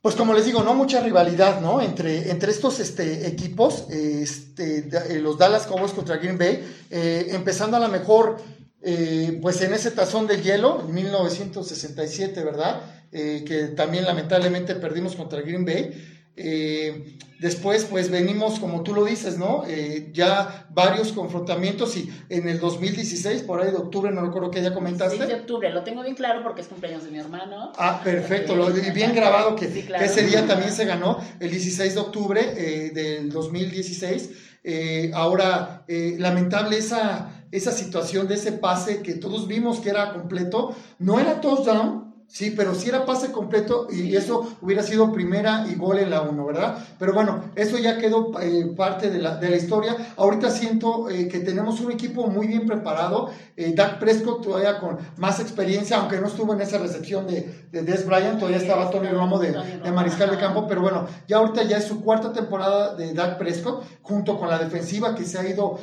pues 0.00 0.14
como 0.14 0.34
les 0.34 0.44
digo, 0.44 0.62
no 0.62 0.74
mucha 0.74 1.00
rivalidad, 1.00 1.60
¿no? 1.60 1.80
Entre, 1.80 2.30
entre 2.30 2.52
estos 2.52 2.80
este, 2.80 3.26
equipos, 3.28 3.86
este, 3.90 4.88
los 5.20 5.38
Dallas 5.38 5.66
Cowboys 5.66 5.92
contra 5.92 6.16
Green 6.16 6.38
Bay, 6.38 6.64
empezando 6.90 7.76
a 7.76 7.80
lo 7.80 7.88
mejor, 7.88 8.38
eh, 8.80 9.38
pues 9.42 9.60
en 9.62 9.74
ese 9.74 9.90
tazón 9.90 10.28
de 10.28 10.40
hielo, 10.40 10.82
en 10.86 10.94
1967, 10.94 12.44
¿verdad? 12.44 12.80
Eh, 13.10 13.44
que 13.46 13.68
también 13.68 14.04
lamentablemente 14.04 14.74
perdimos 14.74 15.16
contra 15.16 15.40
Green 15.40 15.64
Bay. 15.64 15.92
Eh, 16.40 17.16
después, 17.40 17.84
pues 17.84 18.10
venimos, 18.10 18.60
como 18.60 18.82
tú 18.84 18.94
lo 18.94 19.04
dices, 19.04 19.38
¿no? 19.38 19.64
Eh, 19.66 20.10
ya 20.12 20.68
varios 20.70 21.12
confrontamientos 21.12 21.96
y 21.96 22.08
en 22.28 22.48
el 22.48 22.60
2016, 22.60 23.42
por 23.42 23.60
ahí 23.60 23.72
de 23.72 23.78
octubre, 23.78 24.12
no 24.12 24.20
recuerdo 24.20 24.50
qué 24.50 24.60
día 24.60 24.72
comentaste. 24.72 25.16
6 25.16 25.28
de 25.28 25.34
octubre, 25.34 25.70
lo 25.70 25.82
tengo 25.82 26.02
bien 26.02 26.14
claro 26.14 26.42
porque 26.44 26.60
es 26.60 26.68
cumpleaños 26.68 27.04
de 27.04 27.10
mi 27.10 27.18
hermano. 27.18 27.72
Ah, 27.76 28.00
perfecto, 28.04 28.54
lo, 28.54 28.70
y 28.70 28.90
bien 28.92 29.14
grabado 29.16 29.56
que, 29.56 29.66
Sí, 29.66 29.82
claro. 29.82 30.04
que 30.04 30.10
ese 30.10 30.24
día 30.26 30.46
también 30.46 30.70
se 30.70 30.84
ganó, 30.84 31.18
el 31.40 31.50
16 31.50 31.94
de 31.94 32.00
octubre 32.00 32.40
eh, 32.56 32.90
del 32.90 33.30
2016. 33.30 34.30
Eh, 34.62 35.10
ahora, 35.14 35.84
lamentable 35.88 36.76
esa, 36.76 37.44
esa 37.50 37.72
situación 37.72 38.28
de 38.28 38.34
ese 38.34 38.52
pase 38.52 39.02
que 39.02 39.14
todos 39.14 39.48
vimos 39.48 39.80
que 39.80 39.90
era 39.90 40.12
completo, 40.12 40.76
no 40.98 41.18
era 41.18 41.40
touchdown, 41.40 42.07
Sí, 42.30 42.52
pero 42.54 42.74
si 42.74 42.90
era 42.90 43.06
pase 43.06 43.32
completo 43.32 43.88
y 43.90 44.14
eso 44.14 44.46
hubiera 44.60 44.82
sido 44.82 45.10
primera 45.14 45.64
y 45.66 45.76
gol 45.76 45.98
en 45.98 46.10
la 46.10 46.20
1, 46.20 46.44
¿verdad? 46.44 46.76
Pero 46.98 47.14
bueno, 47.14 47.44
eso 47.54 47.78
ya 47.78 47.96
quedó 47.96 48.38
eh, 48.38 48.70
parte 48.76 49.08
de 49.08 49.18
la, 49.18 49.36
de 49.36 49.48
la, 49.48 49.56
historia. 49.56 49.96
Ahorita 50.14 50.50
siento 50.50 51.08
eh, 51.08 51.26
que 51.26 51.40
tenemos 51.40 51.80
un 51.80 51.90
equipo 51.90 52.26
muy 52.26 52.46
bien 52.46 52.66
preparado. 52.66 53.30
Eh, 53.56 53.72
Dak 53.74 53.98
Prescott 53.98 54.42
todavía 54.42 54.78
con 54.78 54.98
más 55.16 55.40
experiencia, 55.40 55.96
aunque 55.96 56.20
no 56.20 56.26
estuvo 56.26 56.52
en 56.52 56.60
esa 56.60 56.76
recepción 56.76 57.26
de, 57.26 57.66
de 57.72 57.82
Des 57.82 58.04
Bryant, 58.04 58.38
todavía 58.38 58.58
estaba 58.58 58.90
Tony 58.90 59.08
Romo 59.08 59.38
de, 59.38 59.52
de 59.82 59.90
Mariscal 59.90 60.30
de 60.30 60.36
Campo, 60.36 60.66
pero 60.68 60.82
bueno, 60.82 61.06
ya 61.26 61.38
ahorita 61.38 61.62
ya 61.62 61.78
es 61.78 61.84
su 61.84 62.02
cuarta 62.02 62.34
temporada 62.34 62.94
de 62.94 63.14
Dak 63.14 63.38
Prescott, 63.38 63.84
junto 64.02 64.38
con 64.38 64.50
la 64.50 64.58
defensiva 64.58 65.14
que 65.14 65.24
se 65.24 65.38
ha 65.38 65.48
ido 65.48 65.78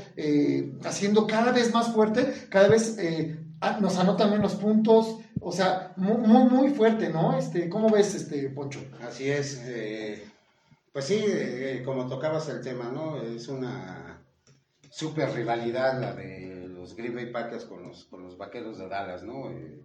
haciendo 0.83 1.25
cada 1.25 1.51
vez 1.51 1.73
más 1.73 1.87
fuerte, 1.87 2.47
cada 2.49 2.67
vez 2.67 2.97
nos 3.79 3.97
anotan 3.97 4.29
menos 4.29 4.53
puntos, 4.55 5.17
o 5.47 5.51
sea, 5.51 5.93
muy, 5.95 6.17
muy, 6.49 6.69
fuerte, 6.69 7.09
¿no? 7.09 7.37
Este, 7.37 7.69
¿Cómo 7.69 7.91
ves, 7.91 8.15
este, 8.15 8.49
Poncho? 8.49 8.79
Así 8.99 9.29
es, 9.29 9.61
eh, 9.63 10.27
pues 10.91 11.05
sí, 11.05 11.23
eh, 11.23 11.83
como 11.85 12.07
tocabas 12.07 12.49
el 12.49 12.61
tema, 12.61 12.85
¿no? 12.85 13.21
Es 13.21 13.47
una 13.47 14.25
super 14.89 15.29
rivalidad 15.29 16.01
la 16.01 16.15
de 16.15 16.67
los 16.67 16.95
Green 16.95 17.13
Bay 17.13 17.31
Packers 17.31 17.65
con 17.65 17.83
los, 17.83 18.05
con 18.05 18.23
los 18.23 18.39
Vaqueros 18.39 18.79
de 18.79 18.89
Dallas, 18.89 19.21
¿no? 19.21 19.51
Eh, 19.51 19.83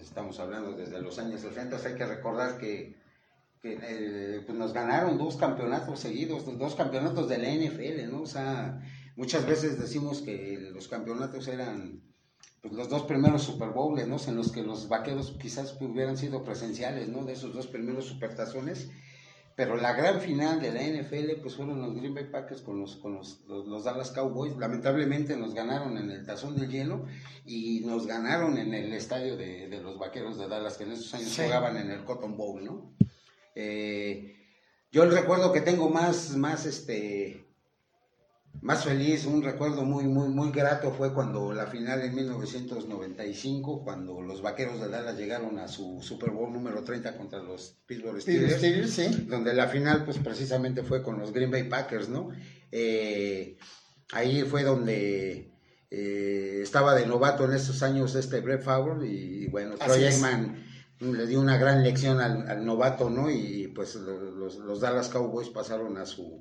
estamos 0.00 0.40
hablando 0.40 0.72
desde 0.72 1.00
los 1.00 1.16
años 1.20 1.40
60, 1.40 1.76
hay 1.76 1.94
que 1.94 2.04
recordar 2.04 2.58
que, 2.58 2.96
que 3.62 4.42
pues 4.44 4.58
nos 4.58 4.72
ganaron 4.72 5.16
dos 5.16 5.36
campeonatos 5.36 6.00
seguidos, 6.00 6.44
dos 6.58 6.74
campeonatos 6.74 7.28
de 7.28 7.38
la 7.38 7.50
NFL, 7.50 8.10
¿no? 8.10 8.22
O 8.22 8.26
sea, 8.26 8.80
muchas 9.14 9.46
veces 9.46 9.78
decimos 9.78 10.22
que 10.22 10.58
los 10.72 10.88
campeonatos 10.88 11.46
eran 11.46 12.02
pues, 12.64 12.72
los 12.72 12.88
dos 12.88 13.02
primeros 13.02 13.42
Super 13.42 13.68
Bowls, 13.68 14.08
¿no? 14.08 14.16
En 14.26 14.36
los 14.36 14.50
que 14.50 14.62
los 14.62 14.88
vaqueros 14.88 15.36
quizás 15.38 15.76
hubieran 15.82 16.16
sido 16.16 16.42
presenciales, 16.44 17.10
¿no? 17.10 17.22
De 17.22 17.34
esos 17.34 17.52
dos 17.52 17.66
primeros 17.66 18.06
supertazones. 18.06 18.90
Pero 19.54 19.76
la 19.76 19.92
gran 19.92 20.18
final 20.18 20.62
de 20.62 20.72
la 20.72 20.80
NFL, 20.82 21.42
pues 21.42 21.56
fueron 21.56 21.82
los 21.82 21.94
Green 21.94 22.14
Bay 22.14 22.24
Packers 22.24 22.62
con 22.62 22.80
los, 22.80 22.96
con 22.96 23.16
los, 23.16 23.84
Dallas 23.84 24.12
Cowboys. 24.12 24.56
Lamentablemente 24.56 25.36
nos 25.36 25.52
ganaron 25.52 25.98
en 25.98 26.10
el 26.10 26.24
tazón 26.24 26.56
del 26.56 26.70
hielo 26.70 27.04
y 27.44 27.80
nos 27.80 28.06
ganaron 28.06 28.56
en 28.56 28.72
el 28.72 28.94
estadio 28.94 29.36
de, 29.36 29.68
los 29.82 29.98
vaqueros 29.98 30.38
de 30.38 30.48
Dallas, 30.48 30.78
que 30.78 30.84
en 30.84 30.92
esos 30.92 31.12
años 31.12 31.36
jugaban 31.36 31.76
en 31.76 31.90
el 31.90 32.02
Cotton 32.04 32.34
Bowl, 32.34 32.64
¿no? 32.64 32.96
Eh, 33.54 34.34
yo 34.90 35.02
el 35.02 35.12
recuerdo 35.12 35.52
que 35.52 35.60
tengo 35.60 35.90
más, 35.90 36.34
más 36.34 36.64
este, 36.64 37.43
más 38.60 38.84
feliz, 38.84 39.26
un 39.26 39.42
recuerdo 39.42 39.84
muy, 39.84 40.04
muy, 40.04 40.28
muy 40.28 40.50
grato 40.50 40.90
fue 40.92 41.12
cuando 41.12 41.52
la 41.52 41.66
final 41.66 42.00
en 42.02 42.14
1995, 42.14 43.82
cuando 43.84 44.22
los 44.22 44.42
Vaqueros 44.42 44.80
de 44.80 44.88
Dallas 44.88 45.18
llegaron 45.18 45.58
a 45.58 45.68
su 45.68 46.00
Super 46.00 46.30
Bowl 46.30 46.52
número 46.52 46.82
30 46.82 47.16
contra 47.16 47.42
los 47.42 47.76
Pittsburgh 47.86 48.20
Steelers, 48.20 49.28
donde 49.28 49.54
la 49.54 49.68
final 49.68 50.04
pues 50.04 50.18
precisamente 50.18 50.82
fue 50.82 51.02
con 51.02 51.18
los 51.18 51.32
Green 51.32 51.50
Bay 51.50 51.64
Packers, 51.64 52.08
¿no? 52.08 52.30
Eh, 52.72 53.58
ahí 54.12 54.42
fue 54.42 54.62
donde 54.62 55.52
eh, 55.90 56.60
estaba 56.62 56.94
de 56.94 57.06
novato 57.06 57.44
en 57.44 57.52
esos 57.52 57.82
años 57.82 58.14
este 58.14 58.40
Brett 58.40 58.62
Favre 58.62 59.06
y, 59.06 59.46
bueno, 59.48 59.76
Troy 59.76 60.04
Aikman 60.04 60.64
le 61.00 61.26
dio 61.26 61.40
una 61.40 61.58
gran 61.58 61.82
lección 61.82 62.20
al, 62.20 62.64
novato, 62.64 63.10
¿no? 63.10 63.30
Y 63.30 63.68
pues 63.74 63.96
los, 63.96 64.56
los 64.56 64.80
Dallas 64.80 65.08
Cowboys 65.08 65.50
pasaron 65.50 65.98
a 65.98 66.06
su 66.06 66.40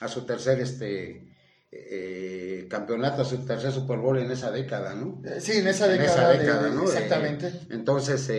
a 0.00 0.08
su 0.08 0.24
tercer 0.24 0.60
este 0.60 1.31
eh, 1.74 2.66
campeonato, 2.68 3.24
su 3.24 3.38
tercer 3.46 3.72
Super 3.72 3.96
Bowl 3.96 4.18
en 4.18 4.30
esa 4.30 4.50
década, 4.50 4.94
¿no? 4.94 5.22
Eh, 5.24 5.40
sí, 5.40 5.52
en 5.52 5.68
esa 5.68 5.88
década. 5.88 6.68
¿no? 6.68 6.82
Exactamente. 6.82 7.46
Eh, 7.46 7.60
entonces, 7.70 8.30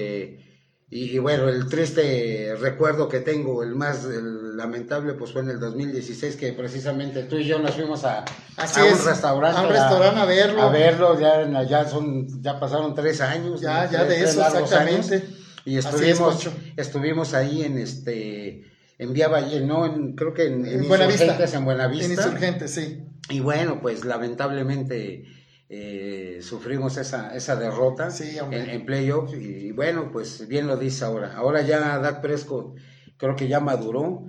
y, 0.92 1.18
bueno, 1.18 1.50
el 1.50 1.68
triste 1.68 2.56
recuerdo 2.60 3.10
que 3.10 3.22
tengo, 3.22 3.64
el 3.64 3.74
más 3.74 4.06
lamentable, 4.06 5.14
pues 5.14 5.32
fue 5.32 5.42
en 5.42 5.50
el 5.50 5.60
2016, 5.60 6.36
que 6.36 6.54
precisamente 6.54 7.24
tú 7.24 7.38
y 7.38 7.46
yo 7.46 7.58
nos 7.58 7.74
fuimos 7.74 8.06
a, 8.06 8.24
un 8.56 9.06
restaurante. 9.08 9.60
A 9.60 9.64
un 9.64 9.70
restaurante 9.70 10.20
a, 10.20 10.26
verlo. 10.26 10.62
A 10.62 10.70
verlo, 10.70 11.20
ya, 11.20 11.64
ya, 11.64 11.86
son, 11.86 12.40
ya 12.40 12.60
pasaron 12.60 12.94
tres 12.94 13.20
años. 13.20 13.62
Ya, 13.62 13.90
ya 13.90 14.04
de 14.04 14.22
eso, 14.22 14.46
exactamente. 14.46 15.24
y 15.66 15.78
estuvimos, 15.78 16.50
estuvimos 16.78 17.34
ahí 17.34 17.64
en 17.64 17.80
este 17.80 18.72
en 19.00 19.12
Vía 19.12 19.28
Valle, 19.28 19.60
no, 19.62 19.88
en, 19.88 20.14
creo 20.14 20.36
que 20.36 20.46
en, 20.46 20.68
en, 20.68 20.84
Insurgentes, 20.84 21.54
en 21.56 21.66
Buenavista. 21.66 22.06
En 22.06 22.12
Insurgentes, 22.12 22.72
sí. 22.72 23.08
Y 23.30 23.40
bueno, 23.40 23.80
pues 23.82 24.04
lamentablemente 24.04 25.26
eh, 25.70 26.40
sufrimos 26.42 26.98
esa, 26.98 27.36
esa 27.36 27.56
derrota 27.56 28.10
en, 28.20 28.54
en 28.54 28.86
playoffs. 28.86 29.34
Y 29.34 29.72
bueno, 29.72 30.12
pues 30.12 30.48
bien 30.48 30.68
lo 30.68 30.78
dice 30.78 31.06
ahora. 31.06 31.36
Ahora 31.36 31.62
ya 31.62 31.98
Dak 32.00 32.22
Prescott 32.22 32.76
creo 33.18 33.36
que 33.36 33.48
ya 33.48 33.60
maduró. 33.60 34.26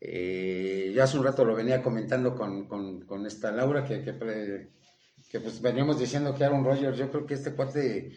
Eh, 0.00 0.92
ya 0.94 1.04
hace 1.04 1.18
un 1.18 1.24
rato 1.24 1.44
lo 1.44 1.54
venía 1.54 1.82
comentando 1.82 2.34
con, 2.34 3.26
esta 3.26 3.50
Laura, 3.50 3.84
que, 3.84 4.02
que, 4.02 5.40
pues 5.40 5.60
veníamos 5.60 5.98
diciendo 5.98 6.34
que 6.34 6.44
Aaron 6.44 6.64
Rodgers, 6.64 6.96
yo 6.96 7.10
creo 7.10 7.26
que 7.26 7.34
este 7.34 7.52
cuate 7.52 8.12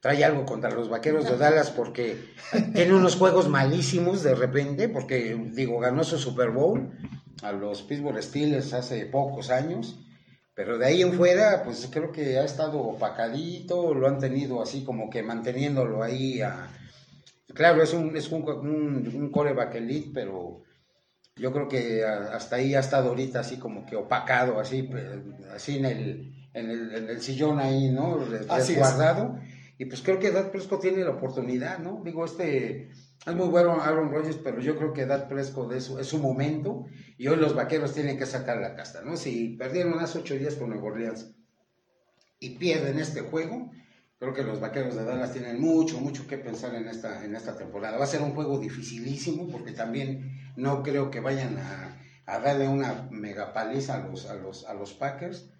trae 0.00 0.24
algo 0.24 0.44
contra 0.44 0.70
los 0.70 0.88
vaqueros 0.88 1.24
de 1.24 1.38
Dallas 1.38 1.70
porque 1.70 2.18
tiene 2.74 2.94
unos 2.94 3.16
juegos 3.16 3.48
malísimos 3.48 4.22
de 4.22 4.34
repente, 4.34 4.88
porque 4.88 5.34
digo, 5.52 5.78
ganó 5.78 6.04
su 6.04 6.18
Super 6.18 6.50
Bowl 6.50 6.92
a 7.42 7.52
los 7.52 7.82
Pittsburgh 7.82 8.22
Steelers 8.22 8.72
hace 8.72 9.06
pocos 9.06 9.50
años, 9.50 9.98
pero 10.54 10.78
de 10.78 10.86
ahí 10.86 11.02
en 11.02 11.12
fuera, 11.14 11.62
pues 11.64 11.88
creo 11.90 12.12
que 12.12 12.38
ha 12.38 12.44
estado 12.44 12.80
opacadito, 12.80 13.92
lo 13.92 14.06
han 14.06 14.18
tenido 14.18 14.62
así 14.62 14.84
como 14.84 15.10
que 15.10 15.22
manteniéndolo 15.22 16.02
ahí 16.02 16.40
a... 16.40 16.68
Claro, 17.52 17.82
es 17.82 17.92
un, 17.92 18.16
es 18.16 18.30
un, 18.30 18.42
un, 18.42 19.30
coreback 19.30 19.74
elite, 19.76 20.10
pero 20.14 20.62
yo 21.36 21.52
creo 21.52 21.68
que 21.68 22.04
hasta 22.04 22.56
ahí 22.56 22.74
ha 22.74 22.80
estado 22.80 23.10
ahorita 23.10 23.40
así 23.40 23.58
como 23.58 23.84
que 23.84 23.96
opacado, 23.96 24.58
así, 24.58 24.88
así 25.54 25.78
en 25.78 25.84
el, 25.84 26.48
en 26.52 26.70
el, 26.70 26.94
en 26.94 27.10
el 27.10 27.20
sillón 27.20 27.60
ahí, 27.60 27.90
¿no? 27.90 28.18
Resguardado. 28.18 29.38
Y 29.78 29.84
pues 29.86 30.02
creo 30.02 30.18
que 30.18 30.30
Dad 30.30 30.50
Prescott 30.50 30.82
tiene 30.82 31.04
la 31.04 31.10
oportunidad, 31.10 31.78
¿no? 31.78 32.00
Digo, 32.04 32.24
este 32.24 32.90
es 33.26 33.34
muy 33.34 33.48
bueno 33.48 33.80
Aaron 33.80 34.10
Rodgers, 34.10 34.38
pero 34.42 34.60
yo 34.60 34.76
creo 34.76 34.92
que 34.92 35.06
Dad 35.06 35.28
Prescott 35.28 35.72
es, 35.72 35.88
es 35.88 36.06
su 36.06 36.18
momento 36.18 36.84
y 37.16 37.28
hoy 37.28 37.36
los 37.36 37.54
vaqueros 37.54 37.94
tienen 37.94 38.18
que 38.18 38.26
sacar 38.26 38.58
la 38.58 38.74
casta, 38.74 39.02
¿no? 39.02 39.16
Si 39.16 39.56
perdieron 39.56 39.98
hace 39.98 40.18
ocho 40.18 40.34
días 40.34 40.56
con 40.56 40.70
Nueva 40.70 40.88
Orleans 40.88 41.34
y 42.38 42.50
pierden 42.58 42.98
este 42.98 43.22
juego, 43.22 43.70
creo 44.18 44.34
que 44.34 44.42
los 44.42 44.60
vaqueros 44.60 44.94
de 44.94 45.04
Dallas 45.04 45.32
tienen 45.32 45.60
mucho, 45.60 45.98
mucho 46.00 46.26
que 46.26 46.36
pensar 46.36 46.74
en 46.74 46.88
esta, 46.88 47.24
en 47.24 47.34
esta 47.34 47.56
temporada. 47.56 47.96
Va 47.96 48.04
a 48.04 48.08
ser 48.08 48.20
un 48.20 48.34
juego 48.34 48.58
dificilísimo 48.58 49.48
porque 49.48 49.72
también 49.72 50.52
no 50.56 50.82
creo 50.82 51.10
que 51.10 51.20
vayan 51.20 51.56
a, 51.58 51.98
a 52.26 52.38
darle 52.40 52.68
una 52.68 53.08
megapaliza 53.10 53.96
a 53.96 54.08
los, 54.08 54.26
a 54.26 54.34
los, 54.34 54.66
a 54.66 54.74
los 54.74 54.92
Packers 54.92 55.50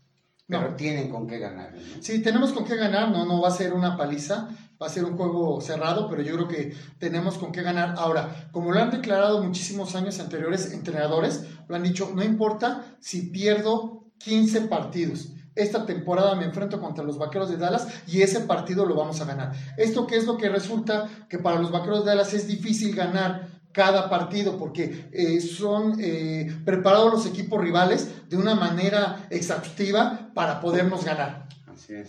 pero 0.47 0.75
tienen 0.75 1.11
con 1.11 1.27
qué 1.27 1.39
ganar. 1.39 1.75
Sí, 2.01 2.23
tenemos 2.23 2.53
con 2.53 2.65
qué 2.65 2.77
ganar, 2.77 3.11
no, 3.11 3.25
no 3.25 3.41
va 3.41 3.49
a 3.49 3.53
ser 3.53 3.73
una 3.73 3.97
paliza, 3.97 4.49
va 4.81 4.87
a 4.87 4.91
ser 4.91 5.05
un 5.05 5.17
juego 5.17 5.61
cerrado, 5.61 6.09
pero 6.09 6.23
yo 6.23 6.35
creo 6.35 6.49
que 6.49 6.77
tenemos 6.99 7.39
con 7.39 7.53
qué 7.53 7.63
ganar. 7.63 7.95
Ahora, 7.97 8.49
como 8.53 8.73
lo 8.73 8.81
han 8.81 8.91
declarado 8.91 9.43
muchísimos 9.43 9.95
años 9.95 10.21
anteriores 10.21 10.73
entrenadores, 10.73 11.47
lo 11.69 11.77
han 11.77 11.83
dicho, 11.83 12.11
no 12.15 12.23
importa 12.23 12.97
si 13.01 13.23
pierdo 13.23 14.05
15 14.19 14.63
partidos. 14.63 15.31
Esta 15.55 15.87
temporada 15.87 16.35
me 16.35 16.47
enfrento 16.47 16.81
contra 16.81 17.05
los 17.05 17.17
Vaqueros 17.17 17.49
de 17.49 17.57
Dallas 17.57 17.87
y 18.09 18.23
ese 18.23 18.41
partido 18.41 18.85
lo 18.87 18.97
vamos 18.97 19.21
a 19.21 19.25
ganar. 19.25 19.53
¿Esto 19.77 20.07
qué 20.07 20.17
es 20.17 20.27
lo 20.27 20.37
que 20.37 20.49
resulta? 20.49 21.09
Que 21.29 21.39
para 21.39 21.61
los 21.61 21.71
Vaqueros 21.71 22.05
de 22.05 22.11
Dallas 22.11 22.35
es 22.35 22.49
difícil 22.49 22.95
ganar 22.95 23.54
cada 23.75 24.09
partido, 24.09 24.57
porque 24.57 25.09
eh, 25.13 25.41
son 25.41 25.97
eh, 26.01 26.61
preparados 26.65 27.13
los 27.13 27.27
equipos 27.27 27.61
rivales 27.61 28.09
de 28.31 28.37
una 28.37 28.55
manera 28.55 29.27
exhaustiva 29.29 30.31
para 30.33 30.61
podernos 30.61 31.05
ganar. 31.05 31.45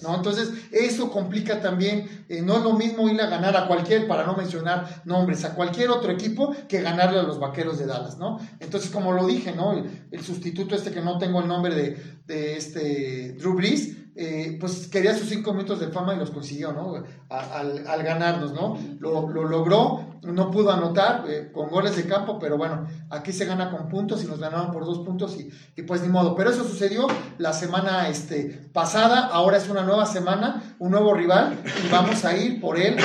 ¿no? 0.03 0.15
Entonces, 0.15 0.51
eso 0.71 1.11
complica 1.11 1.59
también, 1.59 2.25
eh, 2.29 2.41
no 2.41 2.57
es 2.57 2.63
lo 2.63 2.73
mismo 2.73 3.09
ir 3.09 3.19
a 3.19 3.25
ganar 3.25 3.57
a 3.57 3.67
cualquier, 3.67 4.07
para 4.07 4.25
no 4.25 4.35
mencionar 4.35 5.01
nombres, 5.05 5.43
a 5.43 5.55
cualquier 5.55 5.89
otro 5.89 6.11
equipo 6.11 6.55
que 6.69 6.81
ganarle 6.81 7.19
a 7.19 7.23
los 7.23 7.39
vaqueros 7.39 7.79
de 7.79 7.87
Dallas, 7.87 8.17
¿no? 8.17 8.39
Entonces, 8.59 8.89
como 8.91 9.11
lo 9.11 9.25
dije, 9.25 9.53
¿no? 9.53 9.73
El, 9.73 10.21
sustituto 10.21 10.75
este 10.75 10.91
que 10.91 11.01
no 11.01 11.17
tengo 11.17 11.41
el 11.41 11.47
nombre 11.47 11.75
de, 11.75 11.97
de 12.25 12.57
este 12.57 13.33
Drew 13.33 13.55
Brees, 13.55 13.95
eh, 14.17 14.57
pues 14.61 14.87
quería 14.87 15.13
sus 15.13 15.27
cinco 15.27 15.51
minutos 15.51 15.81
de 15.81 15.89
fama 15.89 16.15
y 16.15 16.17
los 16.17 16.31
consiguió, 16.31 16.71
¿no? 16.71 17.03
al, 17.27 18.03
ganarnos, 18.03 18.53
¿no? 18.53 18.79
Lo, 18.99 19.27
logró, 19.27 20.14
no 20.23 20.51
pudo 20.51 20.71
anotar 20.71 21.25
eh, 21.27 21.51
con 21.53 21.69
goles 21.69 21.95
de 21.95 22.05
campo, 22.05 22.39
pero 22.39 22.57
bueno, 22.57 22.87
aquí 23.09 23.31
se 23.31 23.45
gana 23.45 23.71
con 23.71 23.87
puntos 23.89 24.23
y 24.23 24.27
nos 24.27 24.39
ganaron 24.39 24.71
por 24.71 24.85
dos 24.85 24.99
puntos 24.99 25.37
y, 25.37 25.81
pues 25.83 26.01
ni 26.01 26.07
modo. 26.07 26.35
Pero 26.35 26.49
eso 26.49 26.63
sucedió 26.63 27.07
la 27.37 27.53
semana 27.53 28.09
este, 28.09 28.69
pasada, 28.73 29.27
ahora 29.27 29.57
es 29.57 29.69
una 29.69 29.83
nueva 29.83 30.05
semana, 30.05 30.75
un 30.79 30.91
nuevo 30.91 31.13
rival 31.13 31.57
y 31.85 31.91
vamos 31.91 32.25
a 32.25 32.35
ir 32.35 32.59
por 32.59 32.79
él. 32.79 32.95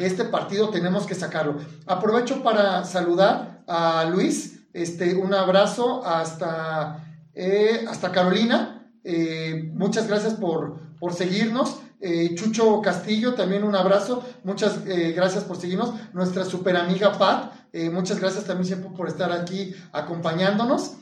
Este 0.00 0.24
partido 0.24 0.70
tenemos 0.70 1.06
que 1.06 1.14
sacarlo. 1.14 1.56
Aprovecho 1.86 2.42
para 2.42 2.84
saludar 2.84 3.62
a 3.66 4.04
Luis, 4.10 4.60
este, 4.72 5.14
un 5.14 5.34
abrazo 5.34 6.04
hasta, 6.04 7.04
eh, 7.34 7.84
hasta 7.88 8.12
Carolina. 8.12 8.90
Eh, 9.04 9.70
muchas 9.74 10.06
gracias 10.06 10.34
por, 10.34 10.80
por 10.98 11.14
seguirnos. 11.14 11.78
Eh, 12.00 12.34
Chucho 12.34 12.80
Castillo, 12.80 13.34
también 13.34 13.64
un 13.64 13.74
abrazo. 13.74 14.24
Muchas 14.44 14.86
eh, 14.86 15.12
gracias 15.12 15.44
por 15.44 15.56
seguirnos. 15.56 15.94
Nuestra 16.12 16.44
super 16.44 16.76
amiga 16.76 17.18
Pat, 17.18 17.52
eh, 17.72 17.90
muchas 17.90 18.20
gracias 18.20 18.44
también 18.44 18.66
siempre 18.66 18.90
por 18.96 19.08
estar 19.08 19.32
aquí 19.32 19.74
acompañándonos. 19.92 20.94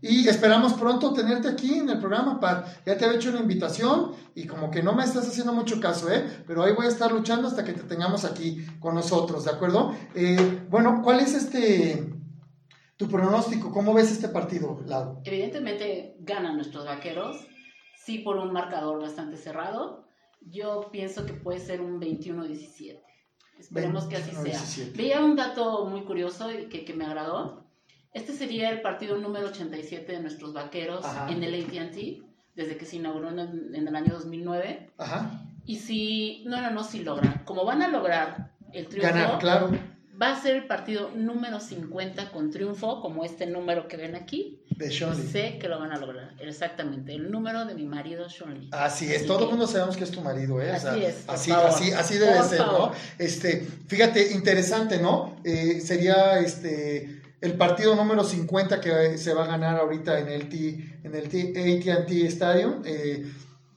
Y 0.00 0.26
esperamos 0.28 0.72
pronto 0.72 1.12
tenerte 1.12 1.48
aquí 1.48 1.74
en 1.74 1.90
el 1.90 1.98
programa, 1.98 2.40
Pat. 2.40 2.66
Ya 2.86 2.96
te 2.96 3.04
había 3.04 3.18
hecho 3.18 3.28
una 3.28 3.40
invitación 3.40 4.12
y 4.34 4.46
como 4.46 4.70
que 4.70 4.82
no 4.82 4.94
me 4.94 5.04
estás 5.04 5.28
haciendo 5.28 5.52
mucho 5.52 5.78
caso, 5.78 6.10
¿eh? 6.10 6.24
Pero 6.46 6.62
ahí 6.62 6.72
voy 6.72 6.86
a 6.86 6.88
estar 6.88 7.12
luchando 7.12 7.48
hasta 7.48 7.64
que 7.64 7.74
te 7.74 7.82
tengamos 7.82 8.24
aquí 8.24 8.64
con 8.80 8.94
nosotros, 8.94 9.44
¿de 9.44 9.50
acuerdo? 9.50 9.94
Bueno, 10.70 11.02
¿cuál 11.04 11.20
es 11.20 11.34
este 11.34 12.14
tu 12.96 13.08
pronóstico? 13.08 13.70
¿Cómo 13.72 13.92
ves 13.92 14.10
este 14.10 14.28
partido, 14.28 14.80
Lau? 14.86 15.20
Evidentemente 15.24 16.16
ganan 16.20 16.56
nuestros 16.56 16.86
vaqueros, 16.86 17.46
sí 18.04 18.18
por 18.18 18.36
un 18.36 18.52
marcador 18.52 19.00
bastante 19.00 19.36
cerrado. 19.36 20.04
Yo 20.40 20.90
pienso 20.92 21.24
que 21.24 21.32
puede 21.32 21.58
ser 21.58 21.80
un 21.80 22.00
21-17. 22.00 23.00
Esperemos 23.58 24.04
que 24.04 24.16
así 24.16 24.32
sea. 24.32 24.58
21-17. 24.58 24.96
Veía 24.96 25.24
un 25.24 25.36
dato 25.36 25.86
muy 25.86 26.02
curioso 26.02 26.52
y 26.52 26.66
que, 26.66 26.84
que 26.84 26.92
me 26.92 27.06
agradó. 27.06 27.64
Este 28.12 28.32
sería 28.32 28.70
el 28.70 28.80
partido 28.80 29.16
número 29.16 29.48
87 29.48 30.12
de 30.12 30.20
nuestros 30.20 30.52
vaqueros 30.52 31.04
Ajá. 31.04 31.30
en 31.32 31.42
el 31.42 31.64
AT&T, 31.64 32.22
desde 32.54 32.76
que 32.76 32.84
se 32.84 32.96
inauguró 32.96 33.30
en 33.30 33.38
el, 33.40 33.74
en 33.74 33.88
el 33.88 33.96
año 33.96 34.12
2009. 34.14 34.92
Ajá. 34.98 35.48
Y 35.64 35.76
si, 35.76 36.44
no, 36.46 36.60
no, 36.60 36.70
no, 36.70 36.84
si 36.84 37.02
logran. 37.02 37.42
Como 37.44 37.64
van 37.64 37.82
a 37.82 37.88
lograr 37.88 38.52
el 38.72 38.86
triunfo, 38.86 39.14
Ganar, 39.14 39.38
claro. 39.38 39.70
va 40.20 40.32
a 40.32 40.36
ser 40.36 40.56
el 40.56 40.66
partido 40.66 41.10
número 41.14 41.58
50 41.58 42.30
con 42.30 42.50
triunfo, 42.50 43.00
como 43.00 43.24
este 43.24 43.46
número 43.46 43.88
que 43.88 43.96
ven 43.96 44.14
aquí. 44.14 44.62
De 44.76 44.90
Sean 44.90 45.16
Lee. 45.16 45.28
Sé 45.30 45.58
que 45.60 45.68
lo 45.68 45.78
van 45.78 45.92
a 45.92 45.98
lograr, 45.98 46.32
exactamente. 46.40 47.14
El 47.14 47.30
número 47.30 47.64
de 47.64 47.74
mi 47.74 47.84
marido, 47.86 48.28
Sean 48.28 48.54
Lee. 48.58 48.68
Así 48.72 49.06
es, 49.06 49.18
Así 49.18 49.26
todo 49.26 49.38
el 49.40 49.44
que- 49.44 49.50
mundo 49.52 49.66
sabemos 49.66 49.96
que 49.96 50.04
es 50.04 50.10
tu 50.10 50.20
marido, 50.20 50.60
¿eh? 50.60 50.72
O 50.76 50.80
sea, 50.80 50.92
Así 50.92 51.04
es, 51.04 51.14
por 51.14 51.34
así, 51.34 51.50
favor. 51.50 51.70
así, 51.70 51.92
así 51.92 52.14
debe 52.18 52.36
Por 52.36 52.44
ser, 52.48 52.58
¿no? 52.60 52.92
Este, 53.18 53.66
fíjate, 53.88 54.32
interesante, 54.32 54.98
¿no? 55.00 55.36
Eh, 55.44 55.80
sería 55.80 56.38
este 56.40 57.20
el 57.40 57.52
partido 57.58 57.94
número 57.94 58.24
50 58.24 58.80
que 58.80 59.18
se 59.18 59.34
va 59.34 59.44
a 59.44 59.46
ganar 59.46 59.78
ahorita 59.78 60.18
en 60.18 60.28
el 60.28 60.48
T, 60.48 60.98
en 61.04 61.14
el 61.14 61.26
AT&T 61.26 62.26
Stadium. 62.28 62.82
Eh, 62.86 63.30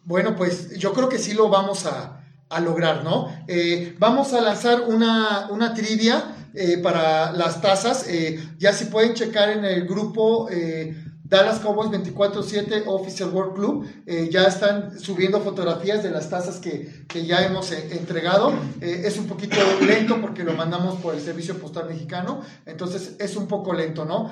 bueno, 0.06 0.36
pues 0.38 0.78
yo 0.80 0.94
creo 0.94 1.10
que 1.10 1.20
sí 1.20 1.34
lo 1.34 1.50
vamos 1.50 1.86
a, 1.86 2.24
a 2.48 2.60
lograr, 2.62 3.04
¿no? 3.04 3.28
Eh, 3.46 3.94
vamos 4.00 4.32
a 4.34 4.40
lanzar 4.40 4.84
una, 4.88 5.48
una 5.52 5.74
trivia 5.74 6.24
eh, 6.54 6.78
para 6.78 7.32
las 7.32 7.62
tazas. 7.62 8.06
Eh, 8.08 8.40
ya 8.58 8.74
si 8.74 8.86
pueden 8.86 9.14
checar 9.14 9.50
en 9.50 9.66
el 9.66 9.88
grupo 9.88 10.50
eh, 10.50 10.96
Dallas 11.24 11.60
Cowboys 11.60 11.90
24-7 11.92 12.84
Official 12.86 13.30
World 13.30 13.54
Club, 13.54 13.86
ya 14.32 14.46
están 14.46 14.98
subiendo 14.98 15.42
fotografías 15.42 16.02
de 16.02 16.10
las 16.10 16.30
tazas 16.30 16.60
que, 16.60 17.04
que 17.06 17.26
ya 17.26 17.46
hemos 17.46 17.74
entregado. 17.74 18.54
Es 18.80 19.18
un 19.18 19.28
poquito 19.28 19.58
lento 19.86 20.22
porque 20.22 20.46
lo 20.46 20.54
mandamos 20.54 21.02
por 21.02 21.16
el 21.16 21.20
Servicio 21.20 21.60
Postal 21.60 21.90
Mexicano, 21.90 22.40
entonces 22.66 23.18
es 23.20 23.36
un 23.36 23.46
poco 23.46 23.74
lento, 23.74 24.06
¿no? 24.06 24.32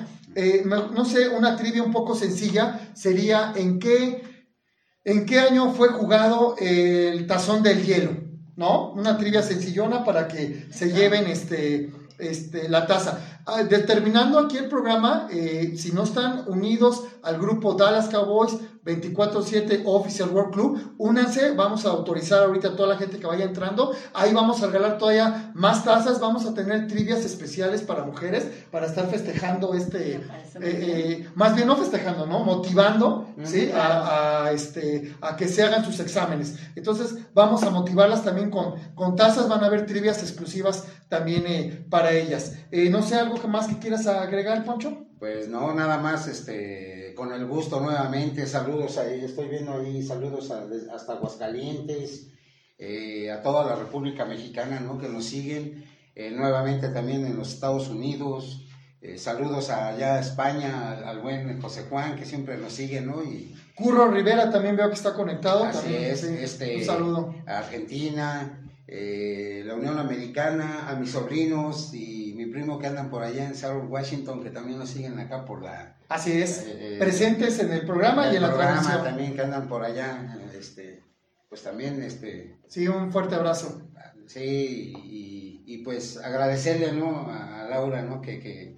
No 0.64 1.04
sé, 1.04 1.28
una 1.28 1.54
trivia 1.54 1.82
un 1.82 1.92
poco 1.92 2.14
sencilla 2.14 2.80
sería 2.94 3.52
en 3.54 3.78
qué 3.78 4.22
¿En 5.06 5.24
qué 5.24 5.38
año 5.38 5.72
fue 5.72 5.90
jugado 5.90 6.56
el 6.58 7.28
tazón 7.28 7.62
del 7.62 7.86
hielo? 7.86 8.10
¿No? 8.56 8.90
Una 8.90 9.16
trivia 9.16 9.40
sencillona 9.40 10.02
para 10.02 10.26
que 10.26 10.66
se 10.72 10.92
lleven 10.92 11.28
este, 11.28 11.92
este, 12.18 12.68
la 12.68 12.86
taza. 12.86 13.35
Ah, 13.48 13.62
determinando 13.62 14.40
aquí 14.40 14.56
el 14.56 14.66
programa, 14.68 15.28
eh, 15.30 15.74
si 15.76 15.92
no 15.92 16.02
están 16.02 16.42
unidos 16.48 17.04
al 17.22 17.38
grupo 17.38 17.74
Dallas 17.74 18.08
Cowboys 18.08 18.56
24-7 18.84 19.82
Official 19.84 20.30
World 20.30 20.52
Club, 20.52 20.94
únanse, 20.98 21.52
vamos 21.52 21.86
a 21.86 21.90
autorizar 21.90 22.42
ahorita 22.42 22.68
a 22.68 22.76
toda 22.76 22.88
la 22.88 22.96
gente 22.96 23.20
que 23.20 23.26
vaya 23.26 23.44
entrando, 23.44 23.92
ahí 24.14 24.32
vamos 24.32 24.62
a 24.62 24.66
regalar 24.66 24.98
todavía 24.98 25.52
más 25.54 25.84
tazas, 25.84 26.18
vamos 26.18 26.44
a 26.44 26.54
tener 26.54 26.88
trivias 26.88 27.24
especiales 27.24 27.82
para 27.82 28.04
mujeres, 28.04 28.48
para 28.72 28.86
estar 28.86 29.06
festejando 29.06 29.74
este, 29.74 30.14
eh, 30.16 30.20
eh, 30.60 31.28
más 31.36 31.54
bien 31.54 31.68
no 31.68 31.76
festejando, 31.76 32.26
¿no? 32.26 32.40
Motivando, 32.40 33.28
¿sí? 33.44 33.70
A, 33.72 34.46
a, 34.46 34.52
este, 34.52 35.14
a 35.20 35.36
que 35.36 35.46
se 35.46 35.62
hagan 35.62 35.84
sus 35.84 36.00
exámenes. 36.00 36.56
Entonces, 36.74 37.14
vamos 37.32 37.62
a 37.62 37.70
motivarlas 37.70 38.24
también 38.24 38.50
con, 38.50 38.74
con 38.96 39.14
tazas, 39.14 39.48
van 39.48 39.62
a 39.62 39.66
haber 39.66 39.86
trivias 39.86 40.20
exclusivas 40.22 40.84
también 41.08 41.44
eh, 41.46 41.86
para 41.88 42.12
ellas. 42.12 42.54
Eh, 42.70 42.90
no 42.90 43.02
sé, 43.02 43.14
¿algo 43.16 43.35
más 43.44 43.66
que 43.68 43.78
quieras 43.78 44.06
agregar, 44.06 44.64
Poncho? 44.64 45.06
Pues 45.18 45.48
no, 45.48 45.72
nada 45.74 45.98
más, 45.98 46.26
este, 46.28 47.12
con 47.14 47.32
el 47.32 47.46
gusto 47.46 47.80
nuevamente, 47.80 48.46
saludos 48.46 48.98
ahí, 48.98 49.24
estoy 49.24 49.48
viendo 49.48 49.72
ahí, 49.72 50.02
saludos 50.02 50.50
a- 50.50 50.66
hasta 50.94 51.12
Aguascalientes, 51.14 52.28
eh, 52.78 53.30
a 53.30 53.42
toda 53.42 53.64
la 53.64 53.76
República 53.76 54.24
Mexicana, 54.26 54.80
¿no? 54.80 54.98
Que 54.98 55.08
nos 55.08 55.24
siguen, 55.24 55.84
eh, 56.14 56.30
nuevamente 56.30 56.88
también 56.90 57.24
en 57.26 57.36
los 57.36 57.52
Estados 57.54 57.88
Unidos, 57.88 58.66
eh, 59.00 59.16
saludos 59.18 59.70
allá 59.70 60.16
a 60.16 60.20
España, 60.20 60.92
al, 60.92 61.04
al 61.04 61.20
buen 61.20 61.60
José 61.62 61.84
Juan, 61.88 62.16
que 62.16 62.24
siempre 62.26 62.56
nos 62.58 62.72
sigue, 62.72 63.00
¿no? 63.00 63.22
Y 63.22 63.54
Curro 63.74 64.10
Rivera 64.10 64.50
también 64.50 64.76
veo 64.76 64.88
que 64.88 64.94
está 64.94 65.14
conectado. 65.14 65.64
Así 65.64 65.80
también, 65.82 66.04
es, 66.04 66.20
sí. 66.20 66.34
este, 66.38 66.76
Un 66.78 66.84
saludo. 66.84 67.34
a 67.46 67.58
Argentina, 67.58 68.62
eh, 68.88 69.62
la 69.66 69.74
Unión 69.74 69.98
Americana, 69.98 70.88
a 70.88 70.94
mis 70.96 71.10
sobrinos 71.12 71.92
y 71.94 72.25
primo 72.56 72.78
que 72.78 72.86
andan 72.86 73.10
por 73.10 73.22
allá 73.22 73.44
en 73.46 73.54
Seattle, 73.54 73.82
Washington, 73.86 74.42
que 74.42 74.48
también 74.50 74.78
nos 74.78 74.88
siguen 74.88 75.18
acá 75.18 75.44
por 75.44 75.62
la... 75.62 75.98
Así 76.08 76.32
es. 76.40 76.60
eh, 76.62 76.94
eh, 76.94 76.98
Presentes 76.98 77.58
en 77.58 77.70
el 77.70 77.84
programa 77.84 78.28
el 78.28 78.32
y 78.32 78.36
en 78.36 78.42
la 78.42 78.48
programa 78.48 78.72
transmisión. 78.80 79.04
también 79.04 79.34
que 79.34 79.42
andan 79.42 79.68
por 79.68 79.84
allá, 79.84 80.38
este, 80.58 81.02
pues 81.50 81.62
también, 81.62 82.02
este, 82.02 82.56
Sí, 82.66 82.88
un 82.88 83.12
fuerte 83.12 83.34
abrazo. 83.34 83.82
sí, 84.26 84.94
y, 85.04 85.62
y 85.66 85.78
pues 85.84 86.16
agradecerle, 86.16 86.92
¿no? 86.92 87.28
A, 87.30 87.64
a 87.64 87.68
Laura, 87.68 88.00
¿no? 88.02 88.22
Que, 88.22 88.40
que, 88.40 88.76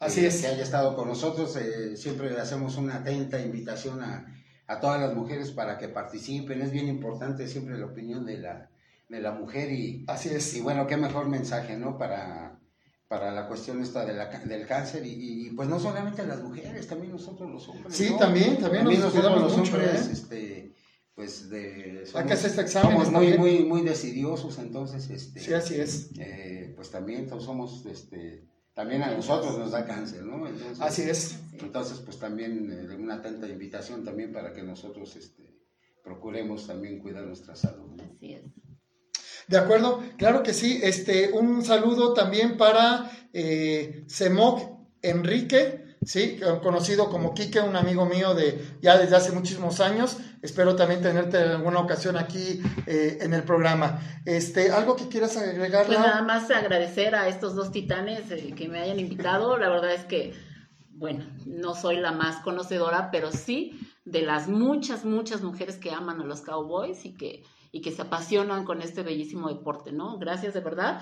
Así 0.00 0.22
que- 0.22 0.26
es. 0.26 0.40
que 0.40 0.48
haya 0.48 0.62
estado 0.64 0.96
con 0.96 1.06
nosotros, 1.06 1.56
eh, 1.56 1.96
siempre 1.96 2.30
le 2.30 2.40
hacemos 2.40 2.76
una 2.78 2.96
atenta 2.96 3.38
invitación 3.40 4.02
a, 4.02 4.26
a 4.66 4.80
todas 4.80 5.00
las 5.00 5.14
mujeres 5.14 5.52
para 5.52 5.78
que 5.78 5.86
participen, 5.88 6.62
es 6.62 6.72
bien 6.72 6.88
importante 6.88 7.46
siempre 7.46 7.78
la 7.78 7.86
opinión 7.86 8.26
de 8.26 8.38
la, 8.38 8.70
de 9.08 9.20
la 9.20 9.30
mujer 9.32 9.70
y, 9.70 10.04
Así 10.08 10.30
es. 10.30 10.52
y 10.56 10.60
bueno, 10.62 10.86
qué 10.88 10.96
mejor 10.96 11.28
mensaje, 11.28 11.76
¿no? 11.76 11.96
Para, 11.96 12.56
para 13.10 13.32
la 13.32 13.48
cuestión 13.48 13.82
esta 13.82 14.04
de 14.06 14.12
la 14.14 14.30
ca- 14.30 14.38
del 14.44 14.68
cáncer 14.68 15.04
y, 15.04 15.48
y, 15.48 15.50
pues 15.50 15.68
no 15.68 15.80
solamente 15.80 16.24
las 16.24 16.40
mujeres, 16.44 16.86
también 16.86 17.10
nosotros 17.10 17.50
los 17.50 17.68
hombres. 17.68 17.92
Sí, 17.96 18.08
¿no? 18.10 18.18
también, 18.18 18.56
también 18.58 18.84
nos 18.84 18.94
nosotros 18.94 19.14
cuidamos 19.20 19.42
los 19.42 19.56
mucho, 19.58 19.72
hombres, 19.74 20.06
¿eh? 20.06 20.10
este, 20.12 20.74
pues 21.16 21.50
de... 21.50 22.04
Hay 22.14 22.24
que 22.26 22.32
hacer 22.34 22.50
este 22.50 22.62
examen 22.62 22.92
somos 22.92 23.10
muy, 23.10 23.36
muy, 23.36 23.64
muy 23.64 23.80
decidiosos, 23.82 24.60
entonces, 24.60 25.10
este, 25.10 25.40
Sí, 25.40 25.52
así 25.52 25.74
es. 25.80 26.10
eh, 26.20 26.72
pues 26.76 26.92
también 26.92 27.26
todos 27.26 27.42
somos, 27.42 27.84
este, 27.86 28.46
también 28.74 29.02
a 29.02 29.10
nosotros 29.10 29.58
nos 29.58 29.72
da 29.72 29.84
cáncer, 29.84 30.22
¿no? 30.22 30.46
Entonces, 30.46 30.80
Así 30.80 31.02
es. 31.02 31.36
entonces, 31.60 31.98
pues 31.98 32.16
también 32.20 32.70
eh, 32.70 32.94
una 32.94 33.14
atenta 33.16 33.48
invitación 33.48 34.04
también 34.04 34.32
para 34.32 34.52
que 34.52 34.62
nosotros 34.62 35.16
este, 35.16 35.58
procuremos 36.04 36.64
también 36.68 37.00
cuidar 37.00 37.24
nuestra 37.24 37.56
salud. 37.56 37.90
¿no? 37.96 38.04
Así 38.04 38.34
es. 38.34 38.44
De 39.50 39.58
acuerdo, 39.58 40.00
claro 40.16 40.44
que 40.44 40.54
sí. 40.54 40.78
Este, 40.80 41.32
un 41.32 41.64
saludo 41.64 42.14
también 42.14 42.56
para 42.56 43.10
eh, 43.32 44.04
Semoc 44.06 44.78
Enrique, 45.02 45.96
sí, 46.06 46.38
conocido 46.62 47.10
como 47.10 47.34
Quique, 47.34 47.58
un 47.58 47.74
amigo 47.74 48.06
mío 48.06 48.32
de 48.34 48.64
ya 48.80 48.96
desde 48.96 49.16
hace 49.16 49.32
muchísimos 49.32 49.80
años. 49.80 50.18
Espero 50.40 50.76
también 50.76 51.02
tenerte 51.02 51.42
en 51.42 51.50
alguna 51.50 51.80
ocasión 51.80 52.16
aquí 52.16 52.62
eh, 52.86 53.18
en 53.22 53.34
el 53.34 53.42
programa. 53.42 54.00
Este, 54.24 54.70
algo 54.70 54.94
que 54.94 55.08
quieras 55.08 55.36
agregar, 55.36 55.86
Pues 55.86 55.98
nada 55.98 56.22
más 56.22 56.48
agradecer 56.52 57.16
a 57.16 57.26
estos 57.26 57.56
dos 57.56 57.72
titanes 57.72 58.30
eh, 58.30 58.54
que 58.56 58.68
me 58.68 58.78
hayan 58.78 59.00
invitado. 59.00 59.58
La 59.58 59.68
verdad 59.68 59.92
es 59.92 60.04
que, 60.04 60.32
bueno, 60.90 61.26
no 61.44 61.74
soy 61.74 61.96
la 61.96 62.12
más 62.12 62.36
conocedora, 62.36 63.10
pero 63.10 63.32
sí 63.32 63.80
de 64.04 64.22
las 64.22 64.46
muchas, 64.46 65.04
muchas 65.04 65.42
mujeres 65.42 65.76
que 65.76 65.90
aman 65.90 66.20
a 66.20 66.24
los 66.24 66.40
Cowboys 66.40 67.04
y 67.04 67.16
que, 67.16 67.42
y 67.72 67.80
que 67.80 67.92
se 67.92 68.02
apasionan 68.02 68.64
con 68.64 68.82
este 68.82 69.02
bellísimo 69.02 69.48
deporte, 69.48 69.92
¿no? 69.92 70.18
Gracias 70.18 70.54
de 70.54 70.60
verdad. 70.60 71.00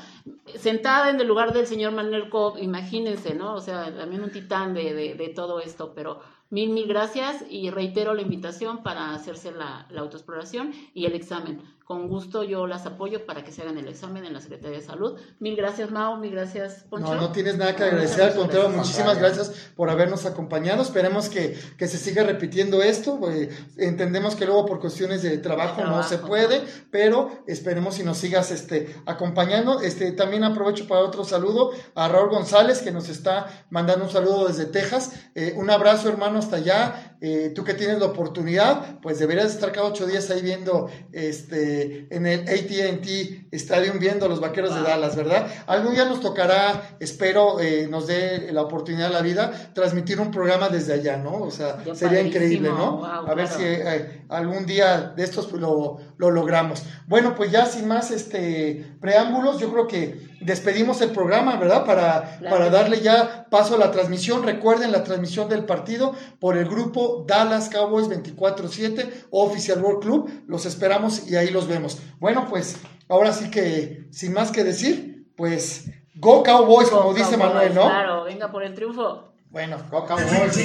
Sentada 0.57 1.11
en 1.11 1.21
el 1.21 1.27
lugar 1.27 1.53
del 1.53 1.67
señor 1.67 1.93
Manuel 1.93 2.29
Cobb, 2.29 2.59
imagínense, 2.59 3.35
¿no? 3.35 3.55
O 3.55 3.61
sea, 3.61 3.95
también 3.95 4.23
un 4.23 4.31
titán 4.31 4.75
de, 4.75 5.15
de, 5.15 5.29
todo 5.29 5.61
esto, 5.61 5.93
pero 5.95 6.21
mil, 6.51 6.71
mil 6.71 6.87
gracias 6.87 7.45
y 7.49 7.71
reitero 7.71 8.15
la 8.15 8.23
invitación 8.23 8.83
para 8.83 9.15
hacerse 9.15 9.53
la 9.53 9.87
autoexploración 9.97 10.73
y 10.95 11.07
el 11.07 11.15
examen. 11.15 11.63
Con 11.89 12.07
gusto 12.07 12.43
yo 12.43 12.67
las 12.67 12.85
apoyo 12.85 13.25
para 13.25 13.43
que 13.43 13.51
se 13.51 13.63
hagan 13.63 13.79
el 13.79 13.89
examen 13.89 14.27
en 14.27 14.35
la 14.35 14.43
Secretaría 14.43 14.77
de 14.77 14.85
Salud. 14.85 15.19
Mil 15.39 15.57
gracias, 15.57 15.91
Mao, 15.91 16.19
mil 16.19 16.33
gracias, 16.33 16.85
Poncho. 16.91 17.15
No, 17.15 17.19
no 17.19 17.33
tienes 17.33 17.57
nada 17.57 17.75
que 17.75 17.83
agradecer, 17.83 18.25
al 18.25 18.35
contrario, 18.35 18.69
muchísimas 18.69 19.19
gracias 19.19 19.71
por 19.75 19.89
habernos 19.89 20.27
acompañado. 20.27 20.83
Esperemos 20.83 21.31
que, 21.31 21.59
que 21.79 21.89
se 21.89 21.97
siga 21.97 22.25
repitiendo 22.25 22.83
esto. 22.83 23.19
eh, 23.31 23.49
entendemos 23.79 24.37
que 24.37 24.45
luego 24.45 24.67
por 24.67 24.81
cuestiones 24.81 25.23
de 25.23 25.39
trabajo, 25.39 25.81
De 25.81 25.87
no 25.87 26.03
se 26.03 26.19
puede, 26.19 26.63
pero 26.91 27.31
esperemos 27.47 27.95
si 27.95 28.05
nos 28.05 28.19
sigas 28.19 28.51
este, 28.51 28.95
acompañando. 29.07 29.81
Este, 29.81 30.13
también 30.13 30.45
aprovecho 30.45 30.87
para 30.87 31.01
otro 31.01 31.25
saludo 31.25 31.73
a 31.95 32.07
Raúl 32.07 32.29
González, 32.29 32.83
que 32.83 32.93
nos 32.93 33.09
está 33.09 33.65
mandando 33.71 34.05
un 34.05 34.11
saludo 34.11 34.49
desde 34.49 34.67
Texas. 34.67 35.13
Eh, 35.35 35.55
un 35.57 35.71
abrazo, 35.71 36.11
hermano, 36.11 36.39
hasta 36.39 36.57
allá. 36.57 37.08
Eh, 37.21 37.53
tú 37.55 37.65
que 37.65 37.75
tienes 37.75 37.99
la 37.99 38.07
oportunidad, 38.07 39.01
pues 39.01 39.19
deberías 39.19 39.47
estar 39.47 39.73
cada 39.73 39.89
ocho 39.89 40.07
días 40.07 40.31
ahí 40.31 40.41
viendo 40.41 40.89
este 41.13 42.07
en 42.15 42.27
el 42.27 42.41
ATT 42.43 43.53
Stadium 43.53 43.99
viendo 43.99 44.27
a 44.27 44.29
los 44.29 44.41
vaqueros 44.41 44.75
de 44.75 44.83
Dallas, 44.83 45.17
¿verdad? 45.17 45.49
Algún 45.67 45.95
día 45.95 46.05
nos 46.05 46.21
tocará, 46.21 46.97
espero 47.01 47.61
eh, 47.61 47.89
nos 47.91 48.07
dé 48.07 48.53
la 48.53 48.63
oportunidad 48.63 49.09
de 49.09 49.15
la 49.15 49.23
vida, 49.23 49.73
transmitir 49.75 50.21
un 50.21 50.31
programa 50.31 50.69
desde 50.69 50.93
allá, 50.95 51.17
¿no? 51.17 51.43
O 51.43 51.51
sea, 51.51 51.79
sería 51.95 52.21
increíble, 52.21 52.69
¿no? 52.69 53.05
a 53.05 53.35
ver 53.35 53.49
si 53.49 53.63
eh, 53.65 54.25
algún 54.29 54.67
día 54.67 55.13
de 55.17 55.25
estos 55.25 55.47
pues, 55.47 55.61
lo, 55.61 55.99
lo, 56.19 56.31
logramos. 56.31 56.85
Bueno, 57.07 57.35
pues 57.35 57.51
ya 57.51 57.67
sin 57.67 57.89
más 57.89 58.11
este 58.11 58.97
preámbulos, 59.01 59.59
yo 59.59 59.73
creo 59.73 59.87
que 59.87 60.29
despedimos 60.41 61.01
el 61.01 61.11
programa, 61.11 61.57
¿verdad? 61.57 61.85
Para, 61.85 62.39
para 62.49 62.71
darle 62.71 63.01
ya 63.01 63.47
paso 63.51 63.75
a 63.75 63.79
la 63.79 63.91
transmisión. 63.91 64.43
Recuerden 64.43 64.93
la 64.93 65.05
transmisión 65.05 65.49
del 65.49 65.65
partido 65.65 66.15
por 66.39 66.57
el 66.57 66.69
grupo 66.69 67.08
Dallas 67.27 67.69
Cowboys 67.69 68.09
24-7, 68.09 69.27
Official 69.31 69.83
World 69.83 70.03
Club. 70.03 70.31
Los 70.47 70.67
esperamos 70.67 71.29
y 71.29 71.37
ahí 71.37 71.51
los 71.51 71.67
vemos. 71.69 71.99
Bueno, 72.19 72.47
pues 72.49 72.77
ahora 73.09 73.33
sí 73.33 73.51
que, 73.51 74.09
sin 74.11 74.33
más 74.33 74.51
que 74.51 74.65
decir, 74.65 75.27
pues 75.37 75.91
Go 76.17 76.43
Cowboys, 76.43 76.89
como 76.89 77.15
dice 77.15 77.37
Manuel, 77.37 77.75
¿no? 77.75 77.87
Claro, 77.87 78.25
venga 78.25 78.51
por 78.51 78.63
el 78.63 78.75
triunfo. 78.75 79.25
Bueno, 79.51 79.79
Go 79.91 80.05
Cowboys, 80.05 80.57